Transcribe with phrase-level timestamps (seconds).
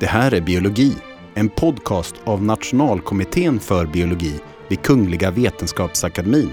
[0.00, 0.96] Det här är Biologi,
[1.34, 6.52] en podcast av Nationalkommittén för biologi vid Kungliga Vetenskapsakademien.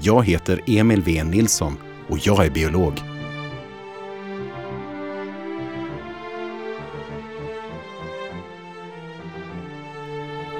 [0.00, 1.76] Jag heter Emil V Nilsson
[2.08, 2.92] och jag är biolog.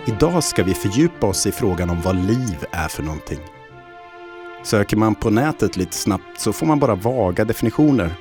[0.06, 3.40] Idag ska vi fördjupa oss i frågan om vad liv är för någonting.
[4.64, 8.14] Söker man på nätet lite snabbt så får man bara vaga definitioner.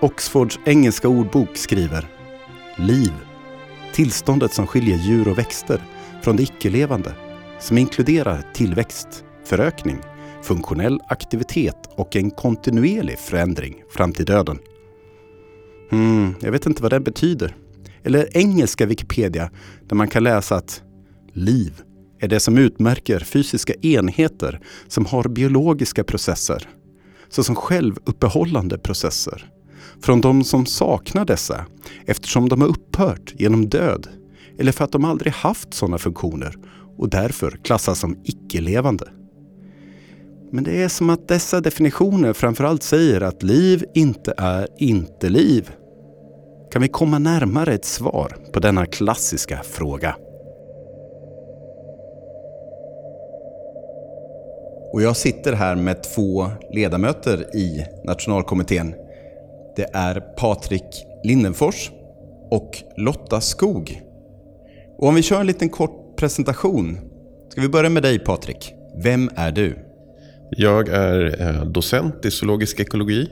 [0.00, 2.21] Oxfords engelska ordbok skriver
[2.76, 3.12] Liv.
[3.92, 5.82] Tillståndet som skiljer djur och växter
[6.22, 7.14] från det icke-levande.
[7.60, 9.98] Som inkluderar tillväxt, förökning,
[10.42, 14.58] funktionell aktivitet och en kontinuerlig förändring fram till döden.
[15.90, 17.56] Hmm, jag vet inte vad det betyder.
[18.02, 19.50] Eller engelska Wikipedia
[19.88, 20.82] där man kan läsa att
[21.32, 21.82] liv
[22.20, 26.68] är det som utmärker fysiska enheter som har biologiska processer,
[27.28, 29.51] såsom självuppehållande processer,
[30.02, 31.66] från de som saknar dessa
[32.06, 34.08] eftersom de har upphört genom död
[34.58, 36.56] eller för att de aldrig haft sådana funktioner
[36.98, 39.08] och därför klassas som icke-levande.
[40.52, 45.70] Men det är som att dessa definitioner framförallt säger att liv inte är inte liv.
[46.72, 50.16] Kan vi komma närmare ett svar på denna klassiska fråga?
[54.92, 58.94] Och jag sitter här med två ledamöter i nationalkommittén.
[59.76, 61.90] Det är Patrik Lindenfors
[62.50, 64.02] och Lotta Skog.
[64.98, 66.98] Och om vi kör en liten kort presentation.
[67.48, 68.74] Ska vi börja med dig Patrik?
[69.02, 69.78] Vem är du?
[70.50, 73.30] Jag är eh, docent i zoologisk ekologi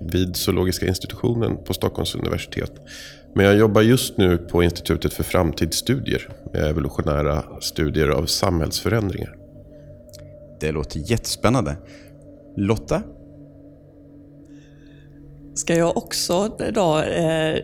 [0.00, 2.72] vid zoologiska institutionen på Stockholms universitet.
[3.34, 9.36] Men jag jobbar just nu på Institutet för framtidsstudier med evolutionära studier av samhällsförändringar.
[10.60, 11.76] Det låter jättespännande.
[12.56, 13.02] Lotta?
[15.54, 17.58] Ska jag också då eh,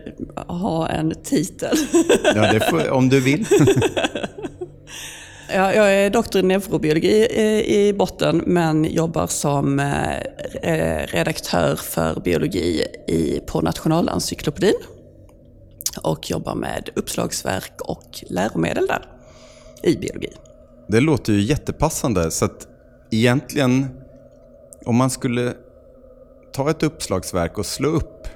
[0.47, 1.77] ha en titel?
[2.23, 3.45] ja, det får, om du vill.
[5.53, 12.19] ja, jag är doktor i neurobiologi i, i botten men jobbar som eh, redaktör för
[12.19, 14.73] biologi i, på Nationalencyklopedin.
[16.03, 19.05] Och jobbar med uppslagsverk och läromedel där
[19.83, 20.31] i biologi.
[20.87, 22.31] Det låter ju jättepassande.
[22.31, 22.67] Så att
[23.11, 23.87] egentligen,
[24.85, 25.53] om man skulle
[26.59, 28.27] ta ett uppslagsverk och slå upp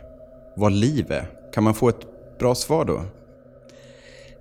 [0.56, 2.08] vad liv är, kan man få ett
[2.40, 3.02] bra svar då?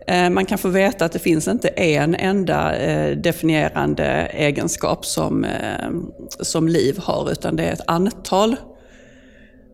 [0.06, 5.44] Eh, man kan få veta att det finns inte en enda eh, definierande egenskap som,
[5.44, 5.90] eh,
[6.40, 8.56] som liv har, utan det är ett antal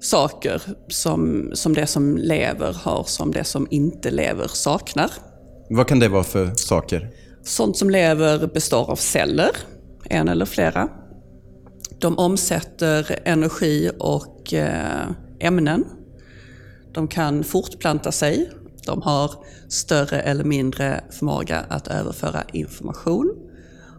[0.00, 5.10] saker som, som det som lever har, som det som inte lever saknar.
[5.70, 7.10] Vad kan det vara för saker?
[7.42, 9.50] Sånt som lever består av celler,
[10.04, 10.88] en eller flera.
[12.00, 15.06] De omsätter energi och eh,
[15.38, 15.84] ämnen.
[16.92, 18.50] De kan fortplanta sig.
[18.84, 19.30] De har
[19.68, 23.34] större eller mindre förmåga att överföra information.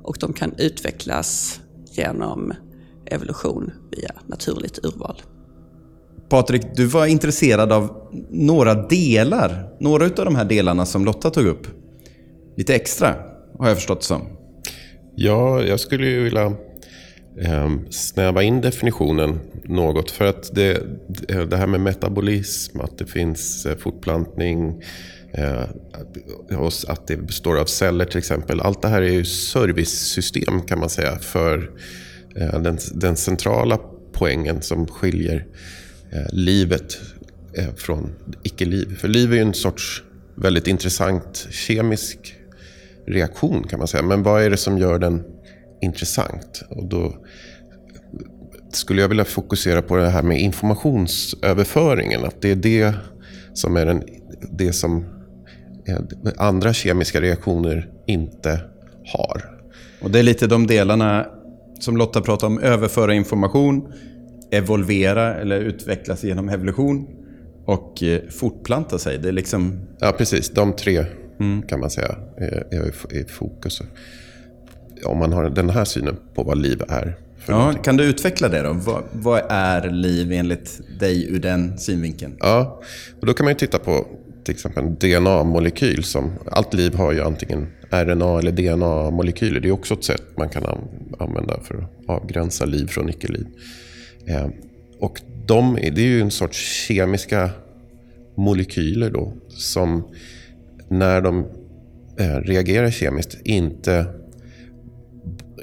[0.04, 1.60] Och de kan utvecklas
[1.92, 2.54] genom
[3.06, 5.22] evolution via naturligt urval.
[6.30, 11.46] Patrik, du var intresserad av några delar, några av de här delarna som Lotta tog
[11.46, 11.68] upp.
[12.58, 13.16] Lite extra,
[13.60, 14.22] har jag förstått det som.
[15.16, 16.56] Ja, jag skulle ju vilja
[17.42, 20.12] Ehm, snäva in definitionen något.
[20.12, 20.84] För att det,
[21.50, 24.84] det här med metabolism, att det finns eh, fortplantning,
[25.32, 25.64] eh,
[26.88, 28.62] att det består av celler till exempel.
[28.62, 31.72] Allt det här är ju servicesystem kan man säga för
[32.36, 33.80] eh, den, den centrala
[34.14, 35.46] poängen som skiljer
[36.32, 36.98] livet
[37.76, 38.98] från icke-liv.
[38.98, 40.04] För liv är ju en sorts
[40.36, 42.36] väldigt intressant kemisk
[43.08, 44.04] reaktion kan man säga.
[44.04, 45.24] Men vad är det som gör den
[45.82, 46.64] intressant?
[46.70, 47.16] Och då
[48.72, 52.26] skulle jag vilja fokusera på det här med informationsöverföringen.
[52.26, 52.94] Att det är det
[53.54, 54.04] som är den,
[54.52, 55.06] det som
[56.38, 58.60] andra kemiska reaktioner inte
[59.06, 59.60] har.
[60.02, 61.26] Och det är lite de delarna
[61.80, 62.60] som Lotta pratar om.
[62.60, 63.94] Överföra information,
[64.52, 67.08] evolvera eller utvecklas genom evolution
[67.66, 69.18] och eh, fortplanta sig.
[69.18, 69.80] Det är liksom...
[70.00, 70.50] Ja, precis.
[70.50, 71.06] De tre
[71.40, 71.62] mm.
[71.62, 73.82] kan man säga är, är i fokus.
[75.06, 77.18] Om man har den här synen på vad liv är.
[77.48, 78.74] Ja, kan du utveckla det då?
[78.74, 82.36] Vad, vad, är liv enligt dig ur den synvinkeln?
[82.40, 82.82] Ja,
[83.20, 84.08] och då kan man ju titta på
[84.44, 86.04] till exempel en DNA-molekyl.
[86.04, 89.60] Som, allt liv har ju antingen RNA eller DNA-molekyler.
[89.60, 90.64] Det är också ett sätt man kan
[91.20, 93.46] använda för att avgränsa liv från icke-liv.
[94.26, 94.48] Eh,
[95.00, 97.50] och de, det är ju en sorts kemiska
[98.36, 100.08] molekyler då som
[100.88, 101.46] när de
[102.20, 104.06] eh, reagerar kemiskt inte,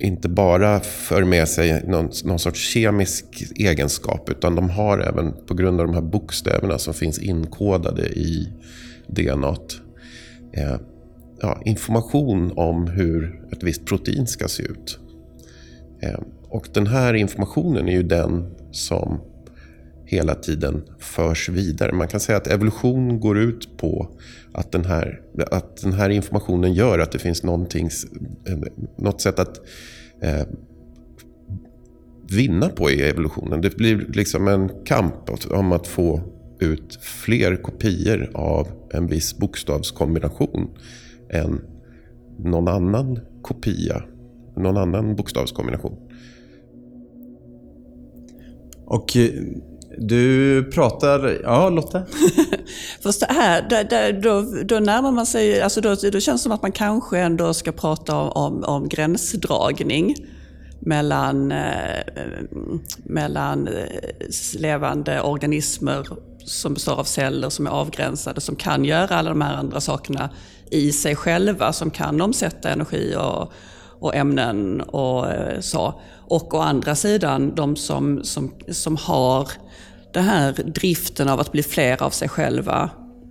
[0.00, 3.24] inte bara för med sig någon, någon sorts kemisk
[3.56, 8.52] egenskap utan de har även på grund av de här bokstäverna som finns inkodade i
[9.06, 9.56] DNA.
[10.52, 10.76] Eh,
[11.40, 14.98] ja, information om hur ett visst protein ska se ut.
[16.02, 19.20] Eh, och den här informationen är ju den som
[20.06, 21.92] hela tiden förs vidare.
[21.92, 24.08] Man kan säga att evolution går ut på
[24.52, 25.20] att den här,
[25.50, 27.50] att den här informationen gör att det finns eh,
[28.96, 29.60] något sätt att
[30.22, 30.46] eh,
[32.30, 33.60] vinna på i evolutionen.
[33.60, 35.14] Det blir liksom en kamp
[35.50, 36.20] om att få
[36.60, 40.68] ut fler kopior av en viss bokstavskombination
[41.30, 41.60] än
[42.38, 44.02] någon annan kopia,
[44.56, 45.96] någon annan bokstavskombination.
[48.84, 49.30] Och eh,
[49.98, 51.40] du pratar...
[51.42, 52.06] Ja, Lotte?
[53.02, 55.62] Fast det här, då, då, då närmar man sig...
[55.62, 58.88] Alltså då, då känns det som att man kanske ändå ska prata om, om, om
[58.88, 60.16] gränsdragning
[60.80, 62.02] mellan, eh,
[63.04, 63.84] mellan eh,
[64.58, 66.06] levande organismer
[66.44, 70.30] som består av celler som är avgränsade, som kan göra alla de här andra sakerna
[70.70, 73.52] i sig själva, som kan omsätta energi och,
[74.00, 76.00] och ämnen och eh, så.
[76.28, 79.50] Och å andra sidan de som, som, som har
[80.16, 82.90] den här driften av att bli fler av sig själva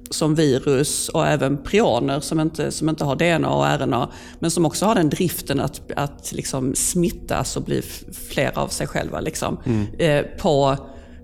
[0.09, 4.09] som virus och även prioner som inte, som inte har DNA och RNA,
[4.39, 7.81] men som också har den driften att, att liksom smittas och bli
[8.29, 9.87] fler av sig själva liksom, mm.
[9.99, 10.77] eh, på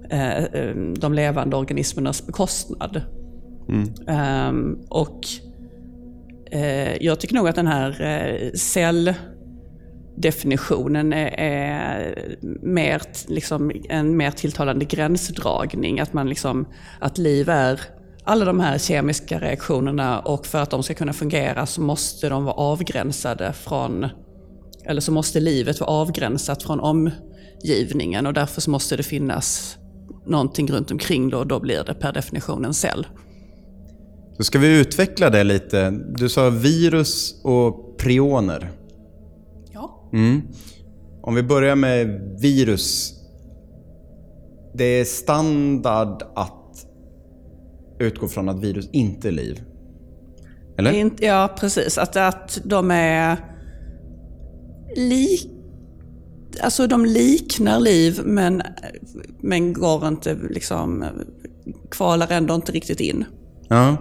[0.09, 3.01] eh, eh de levande organismernas bekostnad.
[3.69, 4.79] Mm.
[4.89, 5.25] Och
[6.51, 9.13] eh, jag tycker nog att den här eh, cell
[10.21, 12.15] definitionen är, är
[12.61, 15.99] mer, liksom, en mer tilltalande gränsdragning.
[15.99, 16.67] Att, man liksom,
[16.99, 17.81] att liv är
[18.23, 22.43] alla de här kemiska reaktionerna och för att de ska kunna fungera så måste de
[22.43, 24.07] vara avgränsade från,
[24.85, 29.77] eller så måste livet vara avgränsat från omgivningen och därför så måste det finnas
[30.25, 33.07] någonting runt omkring då och då blir det per definition en cell.
[34.37, 35.91] Så ska vi utveckla det lite.
[36.15, 38.80] Du sa virus och prioner.
[40.13, 40.41] Mm.
[41.21, 43.13] Om vi börjar med virus.
[44.73, 46.87] Det är standard att
[47.99, 49.61] utgå från att virus inte är liv.
[50.77, 51.11] Eller?
[51.19, 51.97] Ja, precis.
[51.97, 53.37] Att, att de är
[54.95, 55.49] lik...
[56.61, 58.61] Alltså de liknar liv men,
[59.39, 61.05] men går inte liksom...
[61.91, 63.25] Kvalar ändå inte riktigt in.
[63.67, 63.97] Ja.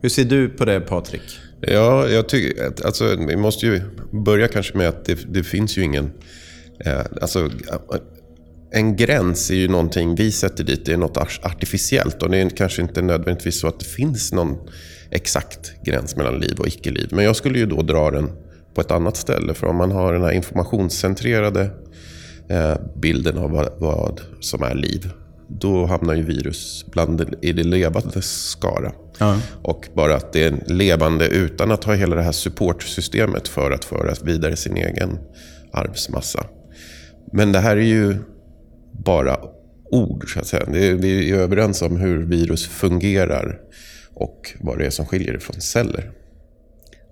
[0.00, 1.22] Hur ser du på det Patrik?
[1.60, 5.78] Ja, jag tycker att alltså, vi måste ju börja kanske med att det, det finns
[5.78, 6.10] ju ingen...
[6.84, 7.50] Eh, alltså,
[8.70, 12.22] en gräns är ju någonting vi sätter dit, det är något artificiellt.
[12.22, 14.56] Och det är kanske inte nödvändigtvis så att det finns någon
[15.10, 17.08] exakt gräns mellan liv och icke-liv.
[17.12, 18.30] Men jag skulle ju då dra den
[18.74, 19.54] på ett annat ställe.
[19.54, 21.70] För om man har den här informationscentrerade
[22.48, 25.10] eh, bilden av vad, vad, som är liv.
[25.48, 28.92] Då hamnar ju virus bland i det levande skara.
[29.18, 29.40] Ja.
[29.62, 33.84] Och bara att det är levande utan att ha hela det här supportsystemet för att
[33.84, 35.18] föra vidare sin egen
[35.72, 36.46] arvsmassa.
[37.32, 38.16] Men det här är ju
[38.92, 39.36] bara
[39.90, 40.32] ord.
[40.32, 40.64] Så att säga.
[40.96, 43.60] vi är överens om hur virus fungerar
[44.14, 46.12] och vad det är som skiljer det från celler.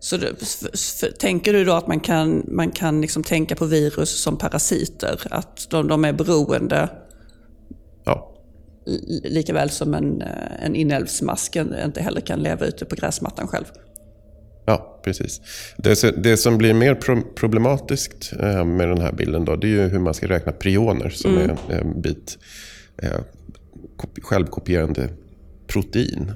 [0.01, 4.39] Så för, tänker du då att man kan, man kan liksom tänka på virus som
[4.39, 5.21] parasiter?
[5.31, 6.89] Att de, de är beroende?
[8.87, 8.93] Ja.
[9.25, 10.23] Likaväl som en,
[10.63, 13.65] en inälvsmask inte heller kan leva ute på gräsmattan själv?
[14.67, 15.41] Ja, precis.
[15.77, 16.95] Det, det som blir mer
[17.35, 21.09] problematiskt eh, med den här bilden då, det är ju hur man ska räkna prioner
[21.09, 21.57] som mm.
[21.69, 22.39] är en bit
[23.03, 23.21] eh,
[24.23, 25.09] självkopierande
[25.67, 26.33] protein.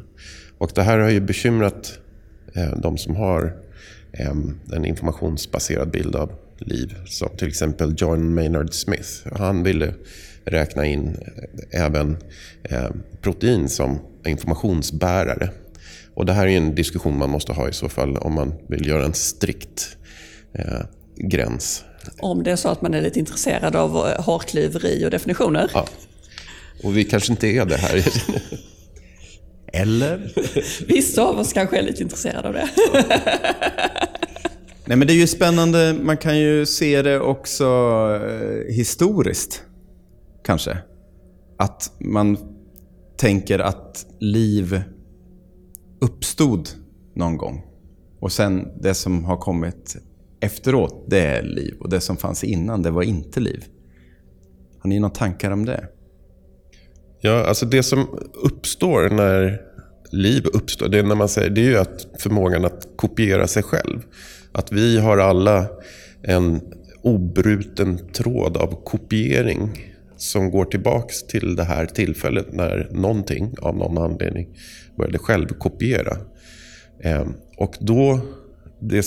[0.58, 1.98] Och det här har ju bekymrat
[2.54, 3.56] eh, de som har
[4.72, 6.94] en informationsbaserad bild av liv.
[7.06, 9.08] Som till exempel John Maynard Smith.
[9.32, 9.94] Han ville
[10.44, 11.16] räkna in
[11.70, 12.16] även
[13.22, 15.50] protein som informationsbärare.
[16.14, 18.86] Och det här är en diskussion man måste ha i så fall om man vill
[18.86, 19.96] göra en strikt
[20.52, 20.80] eh,
[21.16, 21.84] gräns.
[22.18, 25.70] Om det är så att man är lite intresserad av eh, hårklyveri och definitioner?
[25.74, 25.86] Ja.
[26.82, 28.04] Och vi kanske inte är det här.
[29.72, 30.32] Eller?
[30.86, 32.68] Vissa av oss kanske är lite intresserade av det.
[34.84, 37.64] Nej men det är ju spännande, man kan ju se det också
[38.24, 39.62] eh, historiskt.
[40.44, 40.78] Kanske.
[41.56, 42.36] Att man
[43.16, 44.82] tänker att liv
[46.00, 46.68] uppstod
[47.14, 47.66] någon gång.
[48.20, 49.96] Och sen det som har kommit
[50.40, 51.76] efteråt, det är liv.
[51.80, 53.64] Och det som fanns innan, det var inte liv.
[54.78, 55.88] Har ni några tankar om det?
[57.20, 59.60] Ja, alltså det som uppstår när
[60.10, 63.62] liv uppstår, det är, när man säger, det är ju att förmågan att kopiera sig
[63.62, 64.02] själv.
[64.52, 65.66] Att vi har alla
[66.22, 66.60] en
[67.02, 69.89] obruten tråd av kopiering
[70.20, 74.48] som går tillbaks till det här tillfället när någonting av någon anledning
[74.96, 76.16] började självkopiera.
[76.98, 78.20] Eh, och då
[78.80, 79.06] det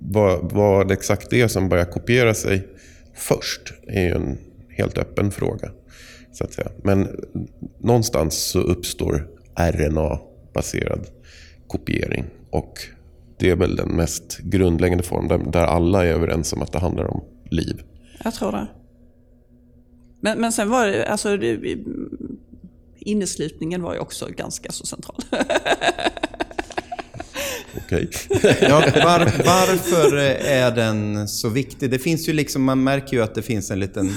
[0.00, 2.68] var, var det exakt det som började kopiera sig
[3.14, 4.38] först är ju en
[4.68, 5.70] helt öppen fråga.
[6.32, 6.70] Så att säga.
[6.82, 7.08] Men
[7.78, 11.06] någonstans så uppstår RNA-baserad
[11.66, 12.24] kopiering.
[12.50, 12.78] Och
[13.38, 17.04] det är väl den mest grundläggande formen där alla är överens om att det handlar
[17.04, 17.82] om liv.
[18.24, 18.66] Jag tror det.
[20.20, 21.78] Men, men sen var det, alltså, det,
[22.98, 25.16] inneslutningen var ju också ganska så central.
[27.76, 28.10] Okej.
[28.60, 31.90] ja, var, varför är den så viktig?
[31.90, 34.10] Det finns ju liksom, man märker ju att det finns en liten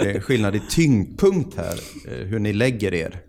[0.00, 3.20] eh, skillnad i tyngdpunkt här, eh, hur ni lägger er.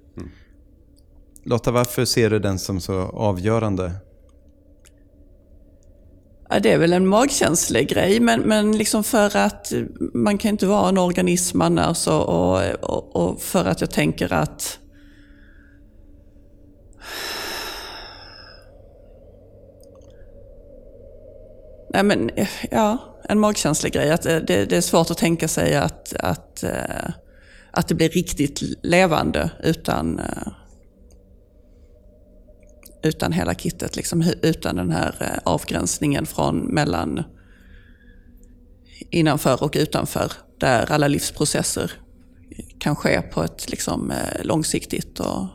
[1.46, 3.92] Lotta, varför ser du den som så avgörande?
[6.50, 9.82] Ja, det är väl en magkänslig grej, men, men liksom för att eh,
[10.14, 14.80] man kan inte vara en organism annars och, och, och för att jag tänker att
[21.94, 22.98] Nej, men, eh, ja,
[23.30, 24.12] en magkänslig grej.
[24.12, 26.64] Att eh, det, det, är svårt att tänka sig att, att,
[27.72, 30.22] att det blir riktigt levande utan,
[33.04, 33.96] utan hela kittet.
[33.96, 37.24] Liksom, utan den här eh, avgränsningen från mellan
[39.10, 40.32] innanför och utanför.
[40.60, 41.92] Där alla livsprocesser
[42.80, 45.48] kan ske på ett liksom, eh, långsiktigt och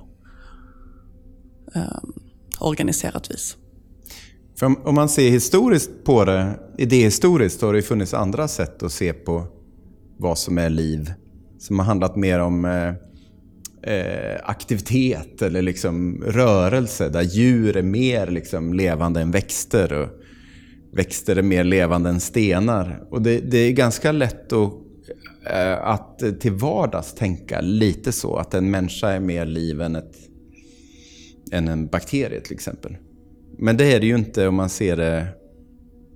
[1.75, 1.99] eh,
[2.61, 3.57] organiserat vis.
[4.59, 8.83] För om, om, man ser historiskt på det, idéhistoriskt, så har det funnits andra sätt
[8.83, 9.47] att se på
[10.19, 11.12] vad som är liv.
[11.59, 12.95] Som har handlat mer om eh,
[13.82, 17.08] eh, aktivitet eller liksom rörelse.
[17.08, 19.92] Där djur är mer liksom levande än växter.
[19.92, 20.08] Och
[20.92, 23.04] växter är mer levande än stenar.
[23.11, 24.73] Och det, det är ganska lätt att,
[25.52, 28.37] eh, att till vardags tänka lite så.
[28.37, 30.16] Att en människa är mer liv än, ett,
[31.52, 32.97] än en bakterie till exempel.
[33.58, 35.26] Men det är det ju inte om man ser det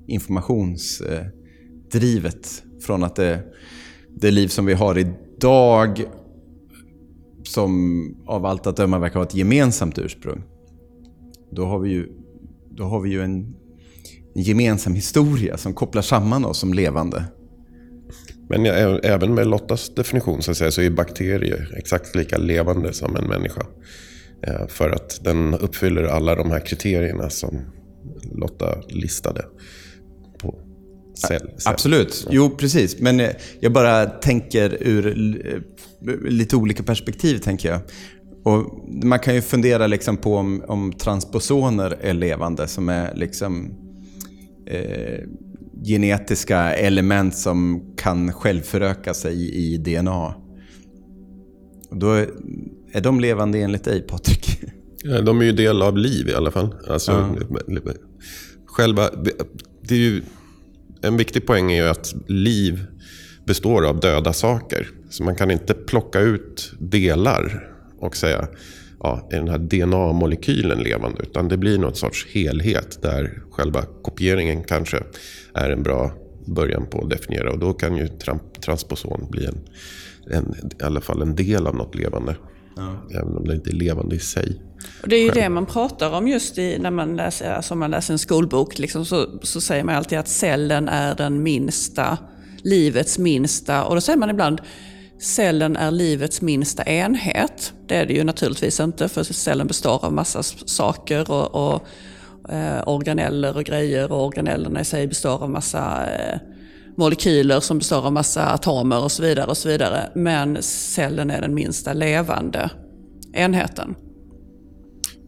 [0.07, 2.62] informationsdrivet.
[2.87, 3.42] Från att det,
[4.09, 6.04] det liv som vi har idag
[7.45, 10.43] som av allt att döma verkar ha ett gemensamt ursprung.
[11.51, 12.09] Då har vi ju,
[12.71, 13.55] då har vi ju en,
[14.35, 17.25] en gemensam historia som kopplar samman oss som levande.
[18.49, 18.67] Men
[19.05, 23.25] även med Lottas definition så, att säga, så är bakterier exakt lika levande som en
[23.25, 23.67] människa.
[24.47, 27.61] Eh, för att den uppfyller alla de här kriterierna som
[28.35, 29.45] Lotta listade.
[31.29, 31.73] Cell, cell.
[31.73, 33.00] Absolut, jo precis.
[33.00, 35.07] Men eh, jag bara tänker ur
[35.47, 37.38] eh, lite olika perspektiv.
[37.38, 37.81] tänker jag.
[38.45, 43.75] Och man kan ju fundera liksom på om, om transposoner är levande, som är liksom
[44.67, 45.21] eh,
[45.85, 50.35] genetiska element som kan självföröka sig i DNA.
[51.91, 52.12] Och då
[52.93, 54.61] är de levande enligt dig, Patrik?
[55.05, 56.75] Ja, de är ju del av liv i alla fall.
[56.88, 57.37] Alltså,
[57.69, 57.93] ja.
[58.67, 59.11] själva,
[59.83, 60.23] det är ju,
[61.02, 62.87] en viktig poäng är ju att liv
[63.44, 64.88] består av döda saker.
[65.11, 67.68] Så man kan inte plocka ut delar
[67.99, 68.49] och säga
[69.00, 71.23] ja, är den här DNA-molekylen levande?
[71.23, 75.02] Utan det blir något sorts helhet där själva kopieringen kanske
[75.54, 76.12] är en bra
[76.47, 77.52] början på att definiera.
[77.52, 78.09] Och då kan ju
[78.61, 79.59] transposon bli en,
[80.30, 82.37] en, i alla fall en del av något levande.
[82.76, 82.97] Ja.
[83.11, 84.61] Även om det inte är levande i sig.
[85.02, 85.43] Och det är ju själv.
[85.43, 88.79] det man pratar om just i, när man läser, alltså man läser en skolbok.
[88.79, 92.19] Liksom, så, så säger man alltid att cellen är den minsta,
[92.62, 93.85] livets minsta.
[93.85, 94.61] Och då säger man ibland
[95.21, 97.73] cellen är livets minsta enhet.
[97.87, 101.88] Det är det ju naturligtvis inte för cellen består av massa saker och, och
[102.52, 106.38] eh, organeller och grejer och organellerna i sig består av massa eh,
[106.97, 109.47] molekyler som består av massa atomer och så vidare.
[109.47, 110.11] och så vidare.
[110.15, 112.71] Men cellen är den minsta levande
[113.33, 113.95] enheten.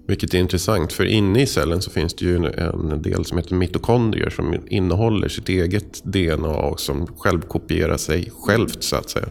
[0.06, 3.54] Vilket är intressant, för inne i cellen så finns det ju en del som heter
[3.54, 9.28] mitokondrier som innehåller sitt eget DNA och som självkopierar sig självt så att säga.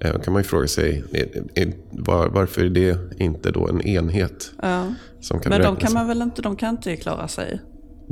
[0.00, 1.04] Då eh, kan man ju fråga sig,
[2.30, 4.52] varför är det inte då en enhet?
[4.62, 4.94] Ja.
[5.20, 7.60] Som kan Men de kan man väl inte, de kan inte klara sig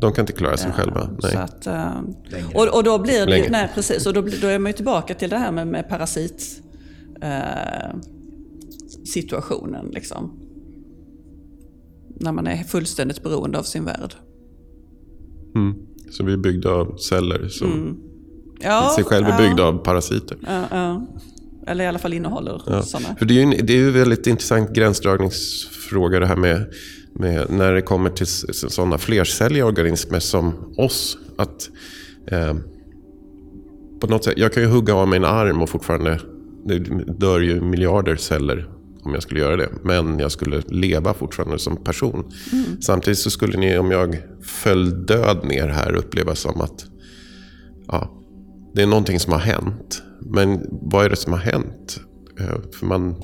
[0.01, 1.11] de kan inte klara sig ja, själva.
[1.23, 1.37] Nej.
[1.37, 4.77] Att, uh, och, och, då blir det, nej, precis, och då, då är man ju
[4.77, 6.63] tillbaka till det här med, med parasit
[9.05, 9.87] situationen.
[9.93, 10.39] Liksom.
[12.21, 14.15] När man är fullständigt beroende av sin värld.
[15.55, 15.75] Mm.
[16.11, 17.97] Så vi är byggda av celler som mm.
[18.61, 20.39] ja, sig själva är byggda av parasiter.
[20.47, 21.07] Ja, ja.
[21.67, 22.83] Eller i alla fall innehåller ja.
[22.83, 23.17] sådana.
[23.17, 26.73] För det är ju en, det är ju en väldigt intressant gränsdragningsfråga det här med
[27.19, 31.19] med, när det kommer till sådana flercelliga organismer som oss.
[31.39, 31.71] Att,
[32.31, 32.57] eh,
[34.01, 36.21] på något sätt, jag kan ju hugga av mig en arm och fortfarande
[36.65, 36.79] det
[37.19, 38.69] dör ju miljarder celler
[39.03, 39.69] om jag skulle göra det.
[39.83, 42.33] Men jag skulle leva fortfarande som person.
[42.53, 42.83] Mm.
[42.83, 46.87] Samtidigt så skulle ni, om jag föll död ner här, uppleva som att
[47.87, 48.11] ja,
[48.75, 50.03] det är någonting som har hänt.
[50.21, 52.01] Men vad är det som har hänt?
[52.41, 53.15] Eh, för man,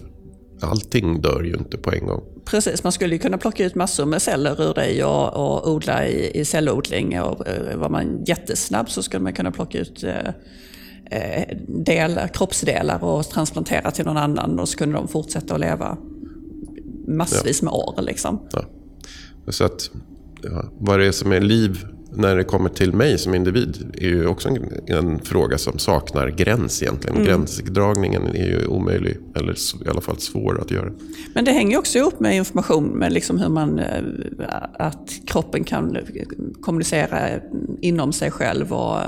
[0.61, 2.23] allting dör ju inte på en gång.
[2.45, 6.07] Precis, man skulle ju kunna plocka ut massor med celler ur dig och, och odla
[6.07, 7.21] i, i cellodling.
[7.21, 10.29] Och, eh, var man jättesnabb så skulle man kunna plocka ut eh,
[11.11, 15.99] eh, delar, kroppsdelar och transplantera till någon annan och så kunde de fortsätta att leva
[17.07, 18.03] massvis med år.
[18.03, 18.41] Liksom.
[18.53, 18.65] Ja.
[19.49, 19.91] Så att,
[20.43, 21.87] ja, vad det är som är liv
[22.17, 26.29] när det kommer till mig som individ är ju också en, en fråga som saknar
[26.29, 27.17] gräns egentligen.
[27.17, 27.29] Mm.
[27.29, 29.53] Gränsdragningen är ju omöjlig, eller
[29.87, 30.93] i alla fall svår att göra.
[31.35, 34.03] Men det hänger också ihop med information, med liksom hur man, eh,
[34.79, 35.99] att kroppen kan
[36.61, 37.29] kommunicera
[37.81, 38.99] inom sig själv och,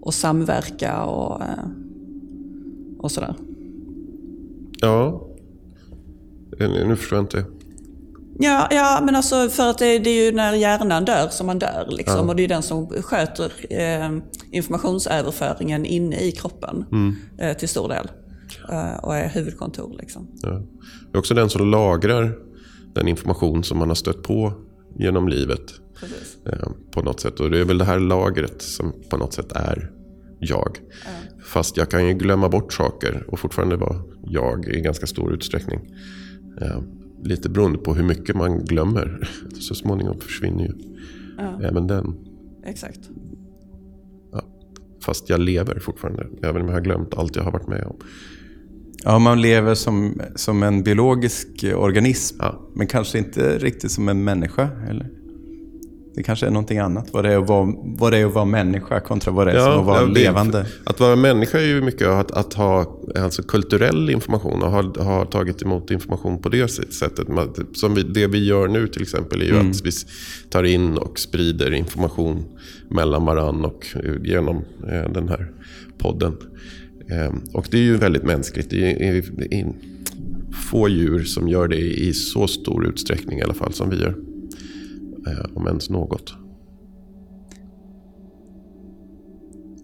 [0.00, 1.48] och samverka och, eh,
[2.98, 3.34] och sådär.
[4.80, 5.28] Ja,
[6.58, 7.57] nu förstår jag inte.
[8.40, 11.58] Ja, ja, men alltså för att det, det, är ju när hjärnan dör som man
[11.58, 11.88] dör.
[11.90, 12.28] Liksom, ja.
[12.28, 14.18] Och det är den som sköter eh,
[14.52, 17.16] informationsöverföringen inne i kroppen mm.
[17.38, 18.10] eh, till stor del.
[18.70, 19.96] Eh, och är huvudkontor.
[19.98, 20.28] Liksom.
[20.42, 20.50] Ja.
[21.12, 22.38] Det är också den som lagrar
[22.94, 24.52] den information som man har stött på
[24.98, 25.72] genom livet.
[26.46, 27.40] Eh, på något sätt.
[27.40, 29.90] Och det är väl det här lagret som på något sätt är
[30.38, 30.78] jag.
[31.04, 31.10] Ja.
[31.44, 35.80] Fast jag kan ju glömma bort saker och fortfarande vara jag i ganska stor utsträckning.
[37.22, 39.28] Lite beroende på hur mycket man glömmer.
[39.60, 40.72] Så småningom försvinner ju
[41.38, 41.60] ja.
[41.62, 42.14] även den.
[42.64, 43.10] Exakt.
[44.32, 44.42] Ja.
[45.02, 47.96] Fast jag lever fortfarande, även om jag har glömt allt jag har varit med om.
[49.04, 52.68] Ja, man lever som, som en biologisk organism, ja.
[52.74, 54.70] men kanske inte riktigt som en människa.
[54.88, 55.17] Eller?
[56.18, 57.08] Det kanske är någonting annat.
[57.12, 59.56] Vad det är att vara, vad det är att vara människa kontra vad det är
[59.56, 60.66] ja, som att vara ja, levande.
[60.84, 65.24] Att vara människa är ju mycket att, att ha alltså kulturell information och ha, ha
[65.24, 67.26] tagit emot information på det sättet.
[67.74, 69.70] Som vi, det vi gör nu till exempel är ju mm.
[69.70, 69.90] att vi
[70.50, 72.44] tar in och sprider information
[72.90, 73.86] mellan varann och
[74.22, 74.56] genom
[74.92, 75.52] eh, den här
[75.98, 76.36] podden.
[77.10, 78.70] Eh, och det är ju väldigt mänskligt.
[78.70, 79.72] Det är, är, är
[80.70, 84.27] få djur som gör det i så stor utsträckning i alla fall som vi gör.
[85.28, 86.34] Eh, om ens något.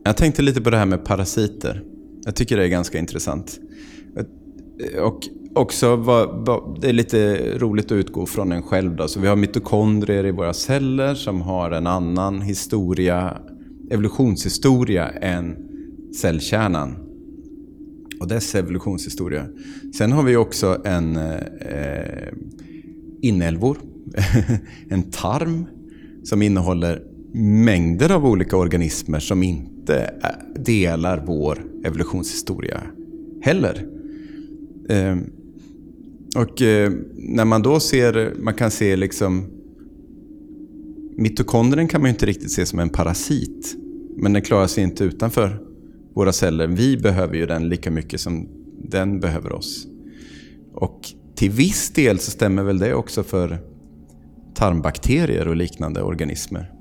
[0.04, 1.82] Jag tänkte lite på det här med parasiter.
[2.24, 3.60] Jag tycker det är ganska intressant.
[4.16, 5.20] Eh, och
[5.54, 5.96] också,
[6.80, 8.96] det är lite roligt att utgå från en själv.
[8.96, 9.08] Då.
[9.08, 13.38] Så vi har mitokondrier i våra celler som har en annan historia,
[13.90, 15.56] evolutionshistoria än
[16.20, 16.96] cellkärnan
[18.20, 19.46] och dess evolutionshistoria.
[19.98, 22.32] Sen har vi också en eh, eh
[23.22, 23.78] inälvor
[24.88, 25.64] en tarm
[26.24, 27.02] som innehåller
[27.34, 30.14] mängder av olika organismer som inte
[30.56, 32.80] delar vår evolutionshistoria
[33.42, 33.86] heller.
[34.88, 35.24] Ehm,
[36.36, 39.46] och eh, när man då ser, man kan se liksom
[41.16, 43.76] Mitokondrien kan man ju inte riktigt se som en parasit.
[44.16, 45.60] Men den klarar sig inte utanför
[46.14, 46.66] våra celler.
[46.66, 48.48] Vi behöver ju den lika mycket som
[48.90, 49.86] den behöver oss.
[50.74, 51.00] Och
[51.34, 53.58] till viss del så stämmer väl det också för
[54.54, 56.72] tarmbakterier och liknande organismer.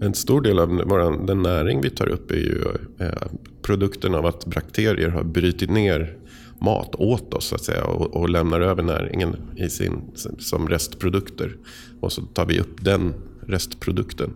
[0.00, 2.64] En stor del av vår, den näring vi tar upp är ju
[2.98, 3.22] eh,
[3.62, 6.16] produkten av att bakterier har brutit ner
[6.60, 11.56] mat åt oss så att säga, och, och lämnar över näringen i sin, som restprodukter.
[12.00, 13.14] Och så tar vi upp den
[13.46, 14.34] restprodukten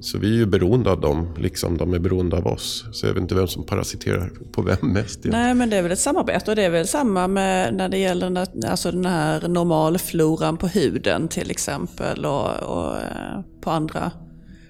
[0.00, 2.84] så vi är ju beroende av dem, liksom de är beroende av oss.
[2.92, 5.20] Så jag vet inte vem som parasiterar på vem mest.
[5.24, 7.98] Nej, men det är väl ett samarbete och det är väl samma med när det
[7.98, 14.12] gäller alltså den här normalfloran på huden till exempel och, och eh, på andra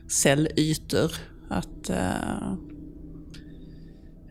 [0.09, 1.13] cellytor.
[1.51, 2.53] Att, uh,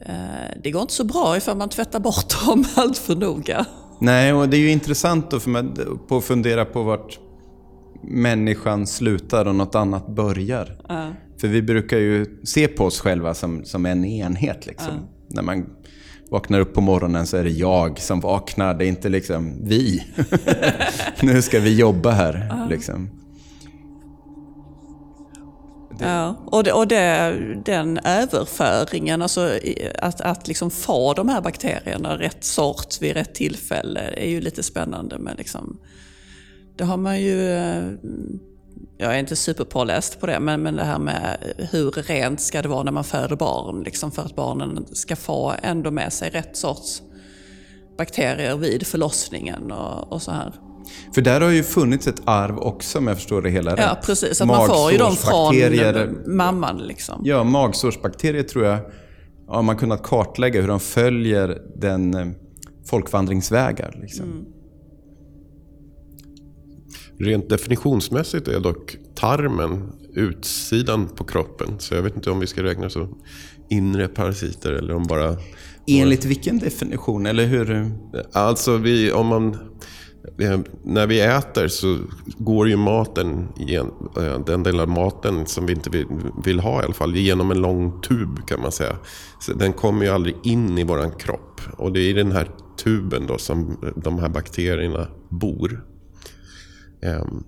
[0.09, 3.65] uh, det går inte så bra ifall man tvättar bort dem allt för noga.
[4.01, 7.19] Nej, och det är ju intressant då för man, på att fundera på vart
[8.01, 10.77] människan slutar och något annat börjar.
[10.91, 11.09] Uh.
[11.37, 14.65] För vi brukar ju se på oss själva som, som en enhet.
[14.65, 14.93] Liksom.
[14.93, 15.01] Uh.
[15.27, 15.65] När man
[16.31, 18.73] vaknar upp på morgonen så är det jag som vaknar.
[18.73, 20.05] Det är inte liksom vi.
[21.21, 22.49] nu ska vi jobba här.
[22.51, 22.69] Uh.
[22.69, 23.09] Liksom.
[25.99, 26.05] Det.
[26.05, 29.51] Ja, och, det, och det, den överföringen, alltså
[29.95, 34.63] att, att liksom få de här bakterierna rätt sort vid rätt tillfälle är ju lite
[34.63, 35.79] spännande med liksom
[36.79, 37.51] det har man ju...
[37.51, 37.83] Eh,
[38.97, 41.37] jag är inte superpåläst på det, men, men det här med
[41.71, 43.83] hur rent ska det vara när man föder barn?
[43.83, 47.01] Liksom för att barnen ska få ändå med sig rätt sorts
[47.97, 50.53] bakterier vid förlossningen och, och så här.
[51.15, 53.79] För där har ju funnits ett arv också om jag förstår det hela rätt.
[53.79, 54.41] Ja, precis.
[54.41, 56.77] Att man får ju dem från mamman.
[56.77, 57.21] Liksom.
[57.23, 58.79] Ja, magsårsbakterier tror jag
[59.47, 62.27] har man kunnat kartlägga hur de följer den eh,
[62.89, 63.99] folkvandringsvägar.
[64.01, 64.25] Liksom.
[64.25, 64.45] Mm.
[67.19, 71.67] Rent definitionsmässigt är dock tarmen utsidan på kroppen.
[71.79, 73.17] Så jag vet inte om vi ska räkna som
[73.69, 75.37] inre parasiter eller om bara...
[75.87, 77.25] Enligt vilken definition?
[77.25, 77.91] Eller hur?
[78.33, 79.57] Alltså, vi, om man
[80.83, 81.97] när vi äter så
[82.37, 83.47] går ju maten,
[84.17, 86.05] eh, den del av maten som vi inte
[86.43, 88.95] vill ha i alla fall, genom en lång tub kan man säga.
[89.39, 91.61] Så den kommer ju aldrig in i våran kropp.
[91.77, 92.49] Och det är i den här
[92.83, 95.85] tuben då som de här bakterierna bor.
[97.01, 97.43] Ehm,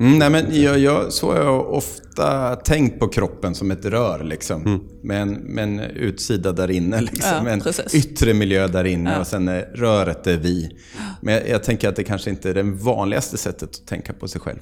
[0.00, 4.24] Mm, nej, men jag, jag, så har jag ofta tänkt på kroppen som ett rör.
[4.24, 4.66] Liksom.
[4.66, 4.80] Mm.
[5.02, 7.00] Med, en, med en utsida där inne.
[7.00, 7.46] Liksom.
[7.46, 7.62] Ja, en
[7.94, 9.20] yttre miljö där inne ja.
[9.20, 10.78] och sen är röret är vi.
[11.20, 14.28] Men jag, jag, tänker att det kanske inte är det vanligaste sättet att tänka på
[14.28, 14.60] sig själv.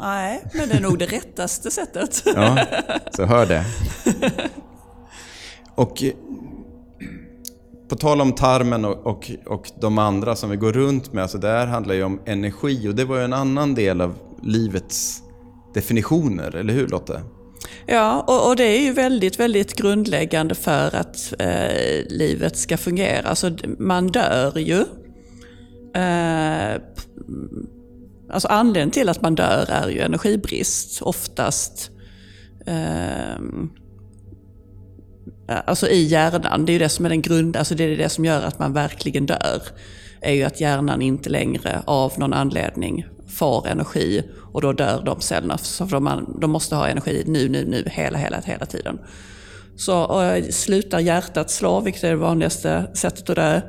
[0.00, 2.22] Nej, men det är nog det rättaste sättet.
[2.24, 2.66] ja,
[3.16, 3.64] så hör det.
[5.74, 6.02] Och
[7.90, 11.38] på tal om tarmen och, och, och de andra som vi går runt med, alltså
[11.38, 15.22] det här handlar ju om energi och det var ju en annan del av livets
[15.74, 17.22] definitioner, eller hur Lotte?
[17.86, 23.28] Ja, och, och, det är ju väldigt, väldigt grundläggande för att eh, livet ska fungera.
[23.28, 24.80] Alltså, man dör ju.
[25.94, 26.80] Eh,
[28.30, 31.90] alltså anledningen till att man dör är ju energibrist, oftast.
[32.66, 33.40] Eh,
[35.50, 37.96] Eh, alltså i hjärnan, det är ju det som är den grund, alltså det är
[37.96, 39.62] det som gör att man verkligen dör.
[40.22, 45.20] Är ju att hjärnan inte längre av någon anledning får energi och då dör de
[45.20, 45.58] cellerna.
[45.58, 48.98] Så de, de måste ha energi nu, nu, nu, hela, hela, hela tiden.
[49.76, 53.60] Så eh, slutar hjärtat slå, vilket är det vanligaste sättet att dö,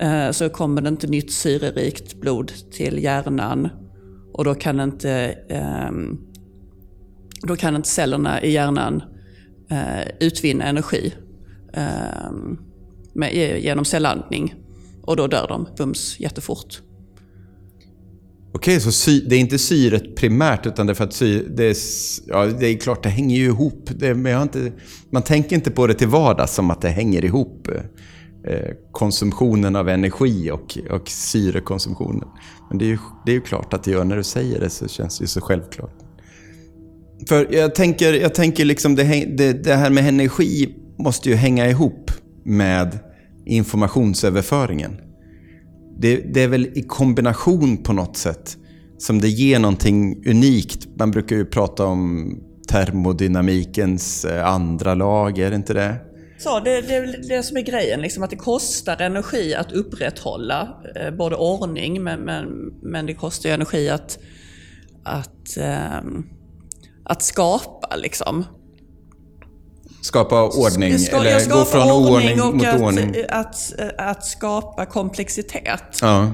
[0.00, 3.68] eh, så kommer det inte nytt syrerikt blod till hjärnan
[4.32, 5.10] och då kan inte,
[5.48, 6.18] ehm,
[7.42, 9.15] då kan inte cellerna i hjärnan eh,
[9.70, 11.14] Eh, utvinna energi
[11.72, 12.58] ehm,
[13.12, 14.54] med, genom cellandning.
[15.02, 16.80] Och då dör de bums jättefort.
[18.54, 21.64] Okej, så sy, det är inte syret primärt, utan det är för att sy, det,
[21.64, 21.76] är,
[22.26, 23.90] ja, det är klart, det hänger ju ihop.
[23.96, 24.72] Det, men jag inte,
[25.10, 27.68] man tänker inte på det till vardags som att det hänger ihop.
[28.48, 32.28] Eh, konsumtionen av energi och, och syrekonsumtionen.
[32.68, 34.04] Men det är, ju, det är ju klart att det gör.
[34.04, 36.05] När du säger det så känns det ju så självklart.
[37.28, 41.70] För jag tänker, jag tänker liksom det, det, det här med energi måste ju hänga
[41.70, 42.10] ihop
[42.44, 42.98] med
[43.46, 45.00] informationsöverföringen
[45.98, 48.56] det, det, är väl i kombination på något sätt
[48.98, 50.88] som det ger någonting unikt.
[50.98, 52.32] Man brukar ju prata om
[52.68, 55.96] termodynamikens eh, andra lag, är det inte det?
[56.38, 60.82] Så det, det är det som är grejen, liksom, att det kostar energi att upprätthålla
[60.96, 62.46] eh, både ordning, men, men,
[62.82, 64.18] men det kostar energi att,
[65.02, 66.00] att, eh,
[67.06, 67.96] att skapa.
[67.96, 68.44] Liksom
[70.06, 70.98] skapa ordning?
[70.98, 73.14] Ska, eller skapa gå från oordning mot att, ordning?
[73.28, 75.98] Att, att, att skapa komplexitet.
[76.02, 76.32] Ja.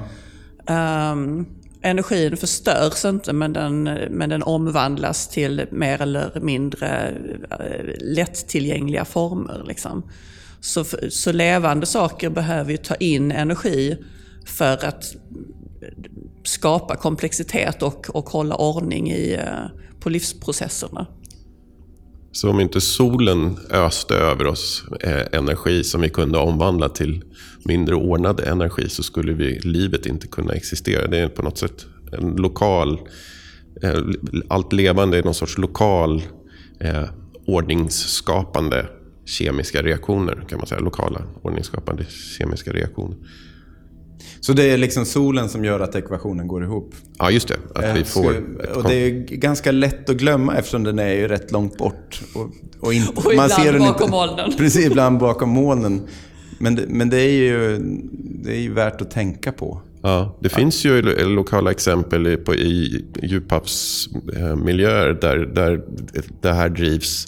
[0.67, 1.45] Um,
[1.81, 7.13] energin förstörs inte men den, men den omvandlas till mer eller mindre
[7.51, 9.63] uh, lättillgängliga former.
[9.67, 10.03] Liksom.
[10.61, 13.97] Så, så levande saker behöver ju ta in energi
[14.45, 15.15] för att
[16.43, 21.07] skapa komplexitet och, och hålla ordning i, eh, på livsprocesserna.
[22.31, 27.23] Så om inte solen öste över oss eh, energi som vi kunde omvandla till
[27.65, 31.07] mindre ordnad energi så skulle vi, livet inte kunna existera.
[31.07, 32.99] Det är på något sätt en lokal...
[33.83, 33.99] Eh,
[34.47, 36.23] allt levande är någon sorts lokal
[36.79, 37.03] eh,
[37.47, 38.85] ordningsskapande
[39.25, 40.81] kemiska reaktioner kan man säga.
[40.81, 42.05] Lokala ordningsskapande
[42.37, 43.17] kemiska reaktioner.
[44.39, 46.95] Så det är liksom solen som gör att ekvationen går ihop?
[47.17, 47.57] Ja, just det.
[47.75, 48.43] Att vi eh, får
[48.75, 52.21] och det är ganska lätt att glömma eftersom den är ju rätt långt bort.
[52.35, 54.53] Och, och, inte, och man ibland ser bakom inte, molnen.
[54.57, 56.01] Precis, ibland bakom molnen.
[56.57, 57.79] Men, det, men det, är ju,
[58.43, 59.81] det är ju värt att tänka på.
[60.05, 60.57] Ja, det ja.
[60.57, 65.81] finns ju lokala exempel i, på, i djuphavsmiljöer där, där
[66.41, 67.27] det här drivs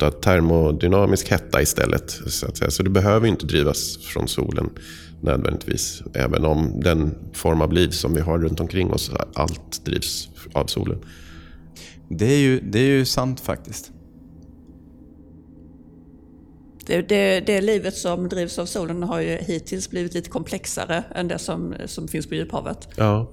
[0.00, 2.10] av termodynamisk hetta istället.
[2.10, 2.70] Så, att säga.
[2.70, 4.70] så det behöver inte drivas från solen
[5.22, 6.02] nödvändigtvis.
[6.14, 10.66] Även om den form av liv som vi har runt omkring oss, allt drivs av
[10.66, 10.98] solen.
[12.08, 13.92] Det är ju, det är ju sant faktiskt.
[16.86, 21.28] Det, det, det, livet som drivs av solen har ju hittills blivit lite komplexare än
[21.28, 22.88] det som, som finns på djuphavet.
[22.96, 23.32] Ja,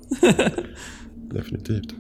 [1.16, 1.94] definitivt.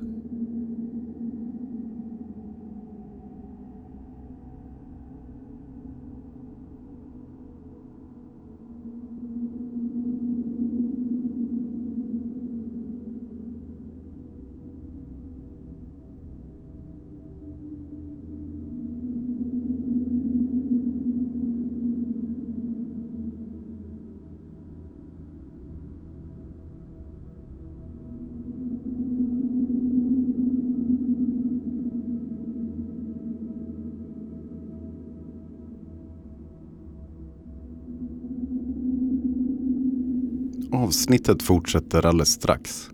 [40.83, 42.89] Avsnittet fortsätter alldeles strax.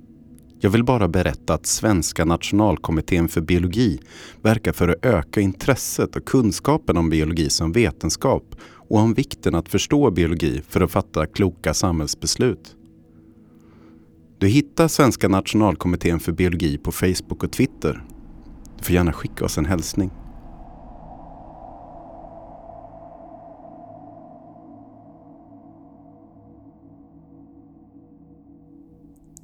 [0.59, 3.99] Jag vill bara berätta att Svenska nationalkommittén för biologi
[4.41, 8.55] verkar för att öka intresset och kunskapen om biologi som vetenskap
[8.89, 12.75] och om vikten att förstå biologi för att fatta kloka samhällsbeslut.
[14.37, 18.03] Du hittar Svenska nationalkommittén för biologi på Facebook och Twitter.
[18.77, 20.11] Du får gärna skicka oss en hälsning.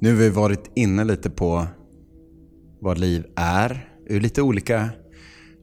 [0.02, 1.66] Nu har vi varit inne lite på
[2.80, 4.88] vad liv är ur lite olika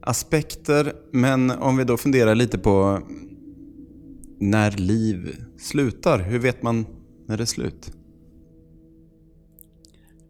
[0.01, 0.93] aspekter.
[1.11, 3.01] Men om vi då funderar lite på
[4.39, 6.19] när liv slutar.
[6.19, 6.85] Hur vet man
[7.27, 7.91] när det är slut?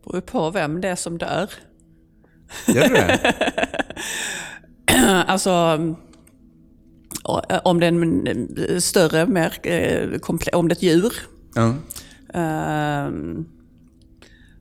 [0.04, 1.50] Det beror på vem det är som dör.
[2.68, 3.36] Gör det
[5.28, 5.52] alltså,
[7.64, 10.20] om det är en större, mer eh,
[10.54, 11.14] om det är ett djur.
[11.54, 11.76] Ja.
[13.08, 13.48] Um,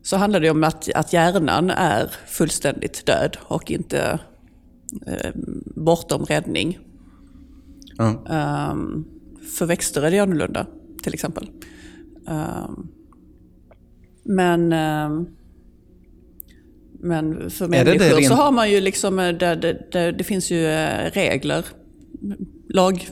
[0.02, 4.18] så handlar det om att, att hjärnan är fullständigt död och inte
[5.06, 5.30] eh,
[5.76, 6.78] bortom räddning.
[7.98, 8.16] Mm.
[8.70, 9.04] Um,
[9.58, 10.66] för växter är det annorlunda,
[11.02, 11.50] till exempel.
[12.26, 12.88] Um,
[14.24, 15.28] men, um,
[17.00, 20.66] men för människor det det så har man ju liksom, eh, det, det, finns ju
[20.66, 21.64] eh, regler,
[22.68, 23.08] lag,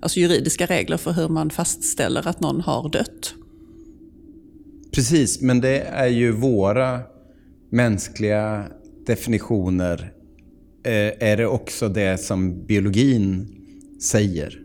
[0.00, 3.34] alltså juridiska regler för hur man fastställer att någon har dött.
[4.98, 7.00] Precis, men det är ju våra
[7.70, 8.64] mänskliga
[9.06, 10.12] definitioner.
[10.84, 13.48] Eh, är det också det som biologin
[14.02, 14.58] säger?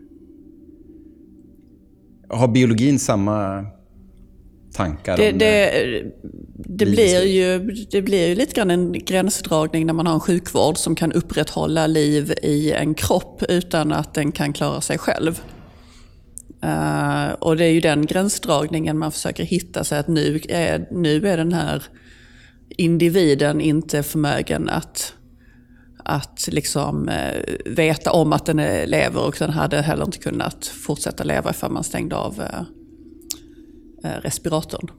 [2.28, 3.66] Har biologin samma
[4.72, 5.16] tankar?
[5.16, 6.02] Det, det,
[6.56, 7.58] det, blir ju,
[7.90, 11.86] det blir ju lite grann en gränsdragning när man har en sjukvård som kan upprätthålla
[11.86, 15.42] liv i en kropp utan att den kan klara sig själv.
[16.64, 21.28] Uh, och det är ju den gränsdragningen man försöker hitta, så att nu är, nu
[21.28, 21.82] är den här
[22.68, 25.14] individen inte förmögen att,
[26.04, 27.14] att liksom, uh,
[27.66, 31.72] veta om att den är, lever och den hade heller inte kunnat fortsätta leva ifall
[31.72, 32.62] man stängde av uh,
[34.22, 34.90] respiratorn.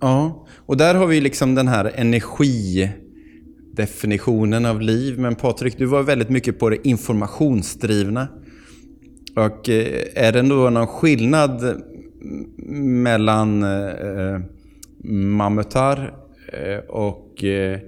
[0.00, 5.18] Ja, och där har vi liksom den här energidefinitionen av liv.
[5.18, 8.28] Men Patrik, du var väldigt mycket på det informationsdrivna.
[9.36, 11.82] Och eh, är det då någon skillnad
[12.76, 14.40] mellan eh, eh
[15.04, 16.14] mammutar
[16.52, 17.78] eh, och eh,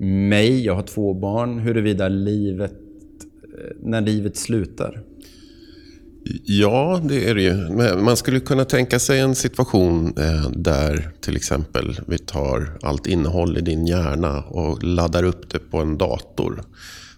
[0.00, 2.72] mig, jag har två barn, huruvida livet,
[3.82, 5.02] när livet slutar?
[6.44, 7.54] Ja, det är det ju.
[7.96, 10.12] Man skulle kunna tänka sig en situation
[10.56, 15.78] där till exempel vi tar allt innehåll i din hjärna och laddar upp det på
[15.78, 16.62] en dator.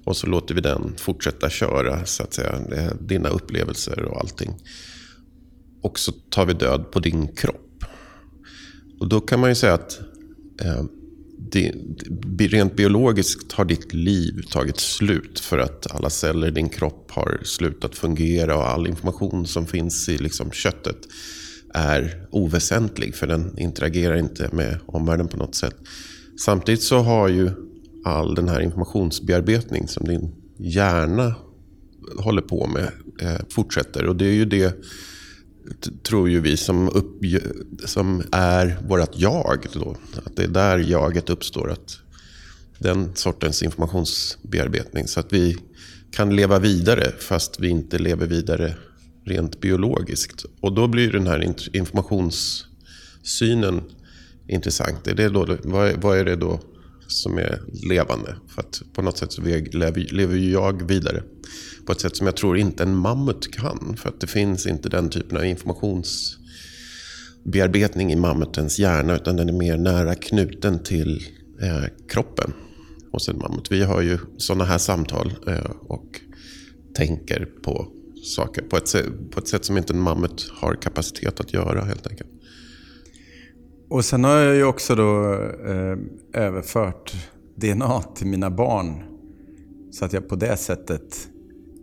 [0.04, 2.60] Och så låter vi den fortsätta köra, så att säga,
[3.00, 4.54] dina upplevelser och allting.
[5.82, 7.84] Och så tar vi död på din kropp.
[9.00, 10.00] Och då kan man ju säga att
[10.62, 10.84] eh,
[11.52, 11.72] det,
[12.38, 17.40] rent biologiskt har ditt liv tagit slut för att alla celler i din kropp har
[17.44, 20.98] slutat fungera och all information som finns i liksom köttet
[21.74, 25.76] är oväsentlig för den interagerar inte med omvärlden på något sätt.
[26.40, 27.50] Samtidigt så har ju
[28.04, 31.34] all den här informationsbearbetning som din hjärna
[32.18, 34.06] håller på med eh, fortsätter.
[34.06, 34.76] Och det är ju det,
[36.02, 37.20] tror ju vi, som, upp,
[37.84, 39.66] som är vårt jag.
[39.72, 39.96] Då.
[40.24, 41.70] Att det är där jaget uppstår.
[41.70, 41.98] Att
[42.78, 45.08] den sortens informationsbearbetning.
[45.08, 45.56] Så att vi
[46.10, 48.74] kan leva vidare fast vi inte lever vidare
[49.24, 50.44] rent biologiskt.
[50.60, 53.82] Och då blir den här informationssynen
[54.48, 55.06] intressant.
[55.06, 55.56] Är det då,
[55.96, 56.60] vad är det då
[57.12, 58.36] som är levande.
[58.48, 61.22] För att på något sätt så lever ju jag vidare.
[61.86, 63.96] På ett sätt som jag tror inte en mammut kan.
[63.96, 69.16] För att det finns inte den typen av informationsbearbetning i mammutens hjärna.
[69.16, 71.22] Utan den är mer nära knuten till
[71.62, 72.52] eh, kroppen
[73.12, 73.72] hos en mammut.
[73.72, 76.20] Vi har ju sådana här samtal eh, och
[76.94, 77.88] tänker på
[78.22, 78.94] saker på ett,
[79.30, 82.30] på ett sätt som inte en mammut har kapacitet att göra helt enkelt.
[83.90, 85.34] Och sen har jag ju också då
[85.66, 85.96] eh,
[86.32, 87.12] överfört
[87.56, 89.02] DNA till mina barn.
[89.90, 91.28] Så att jag på det sättet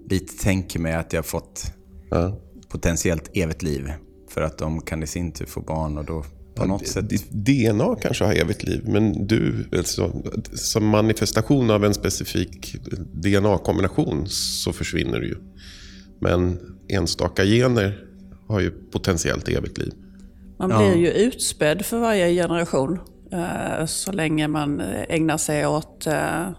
[0.09, 1.73] lite tänker mig att jag fått
[2.09, 2.39] ja.
[2.69, 3.91] potentiellt evigt liv.
[4.29, 7.09] För att de kan i sin tur få barn och då på ja, något sätt...
[7.29, 12.75] DNA kanske har evigt liv, men du, alltså, som manifestation av en specifik
[13.13, 15.37] DNA-kombination så försvinner det ju.
[16.19, 18.05] Men enstaka gener
[18.47, 19.93] har ju potentiellt evigt liv.
[20.59, 20.95] Man blir ja.
[20.95, 22.99] ju utspädd för varje generation.
[23.31, 26.49] Eh, så länge man ägnar sig åt eh,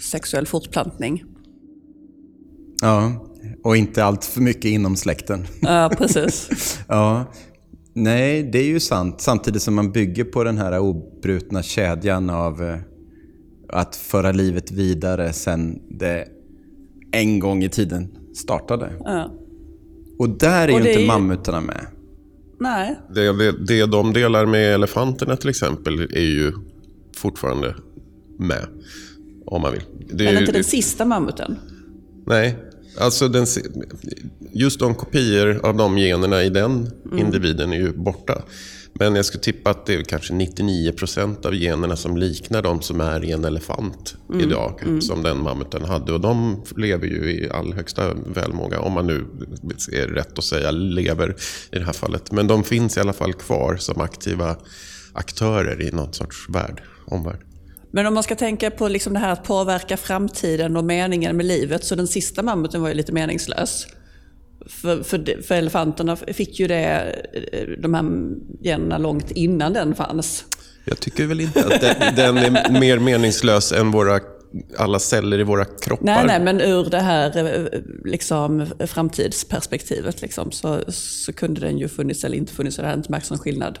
[0.00, 1.24] sexuell fortplantning.
[2.82, 3.12] Ja,
[3.64, 5.46] och inte allt för mycket inom släkten.
[5.60, 6.48] Ja, precis.
[6.88, 7.26] ja,
[7.94, 9.20] Nej, det är ju sant.
[9.20, 12.78] Samtidigt som man bygger på den här obrutna kedjan av eh,
[13.68, 16.28] att föra livet vidare sen det
[17.12, 18.92] en gång i tiden startade.
[19.04, 19.30] Ja.
[20.18, 21.86] Och där är Och ju inte mammutarna med.
[22.62, 26.52] Nej, Det, det, det de delar med elefanterna till exempel är ju
[27.16, 27.74] fortfarande
[28.38, 28.66] med.
[29.46, 29.82] Om man vill.
[30.12, 31.58] Det är men ju- inte den sista mammuten.
[32.26, 32.56] Nej,
[33.00, 33.46] alltså den,
[34.52, 38.42] just de kopior av de generna i den individen är ju borta.
[39.02, 43.00] Men jag skulle tippa att det är kanske 99% av generna som liknar de som
[43.00, 45.00] är i en elefant idag.
[45.00, 46.12] Som den mammuten hade.
[46.12, 48.80] Och de lever ju i all högsta välmåga.
[48.80, 49.26] Om man nu
[49.92, 51.36] är rätt att säga lever
[51.72, 52.32] i det här fallet.
[52.32, 54.56] Men de finns i alla fall kvar som aktiva
[55.12, 57.40] aktörer i någon sorts värld, omvärld.
[57.90, 61.46] Men om man ska tänka på liksom det här att påverka framtiden och meningen med
[61.46, 63.86] livet, så den sista mammuten var ju lite meningslös.
[64.66, 67.14] För, för, för elefanterna fick ju det,
[67.52, 68.04] eh, de här
[68.60, 70.44] generna långt innan den fanns.
[70.84, 74.20] Jag tycker väl inte att den, den är mer meningslös än våra,
[74.78, 76.04] alla celler i våra kroppar.
[76.04, 81.88] Nej, nej, men ur det här eh, liksom, framtidsperspektivet liksom, så, så kunde den ju
[81.88, 83.78] funnits eller inte funnits, det hade inte märkts någon skillnad.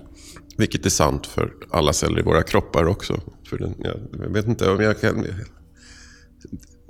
[0.56, 3.20] Vilket är sant för alla celler i våra kroppar också.
[3.48, 3.74] För den,
[4.12, 5.26] jag vet inte om jag kan...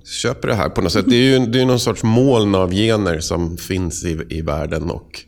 [0.05, 1.05] köper det här på något sätt.
[1.09, 4.91] Det är ju det är någon sorts moln av gener som finns i, i världen
[4.91, 5.21] och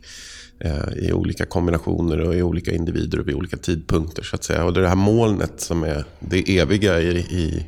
[0.59, 4.23] eh, i olika kombinationer och i olika individer och vid olika tidpunkter.
[4.23, 4.63] så att säga.
[4.63, 7.65] Och det är det här molnet som är det eviga i, i,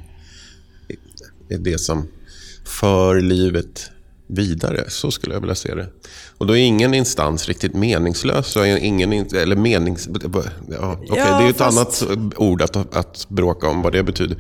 [0.89, 2.07] i är det som
[2.65, 3.89] för livet
[4.27, 4.83] vidare.
[4.87, 5.87] Så skulle jag vilja se det.
[6.37, 8.55] Och då är ingen instans riktigt meningslös.
[8.55, 10.09] och Ingen, in- eller menings...
[10.71, 14.03] Ja, okej, Ja, det är ett fast- annat ord att, att bråka om vad det
[14.03, 14.37] betyder.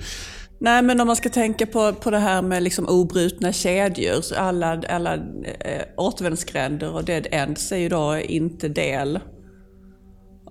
[0.59, 4.35] Nej, men om man ska tänka på, på det här med liksom obrutna kedjor, så
[4.35, 9.19] alla, alla eh, återvändsgränder och dead ends är ju då inte del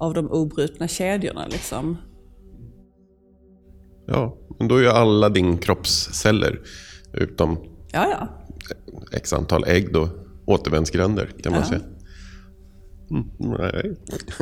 [0.01, 1.47] av de obrutna kedjorna.
[1.47, 1.97] Liksom.
[4.07, 6.61] Ja, men då är ju alla din kroppsceller,
[7.13, 7.59] utom
[7.93, 8.29] Ja, ja.
[9.13, 10.09] x antal ägg då,
[10.47, 11.69] återvändsgränder kan man Ja.
[11.69, 11.81] säga.
[13.11, 13.97] Mm, nej.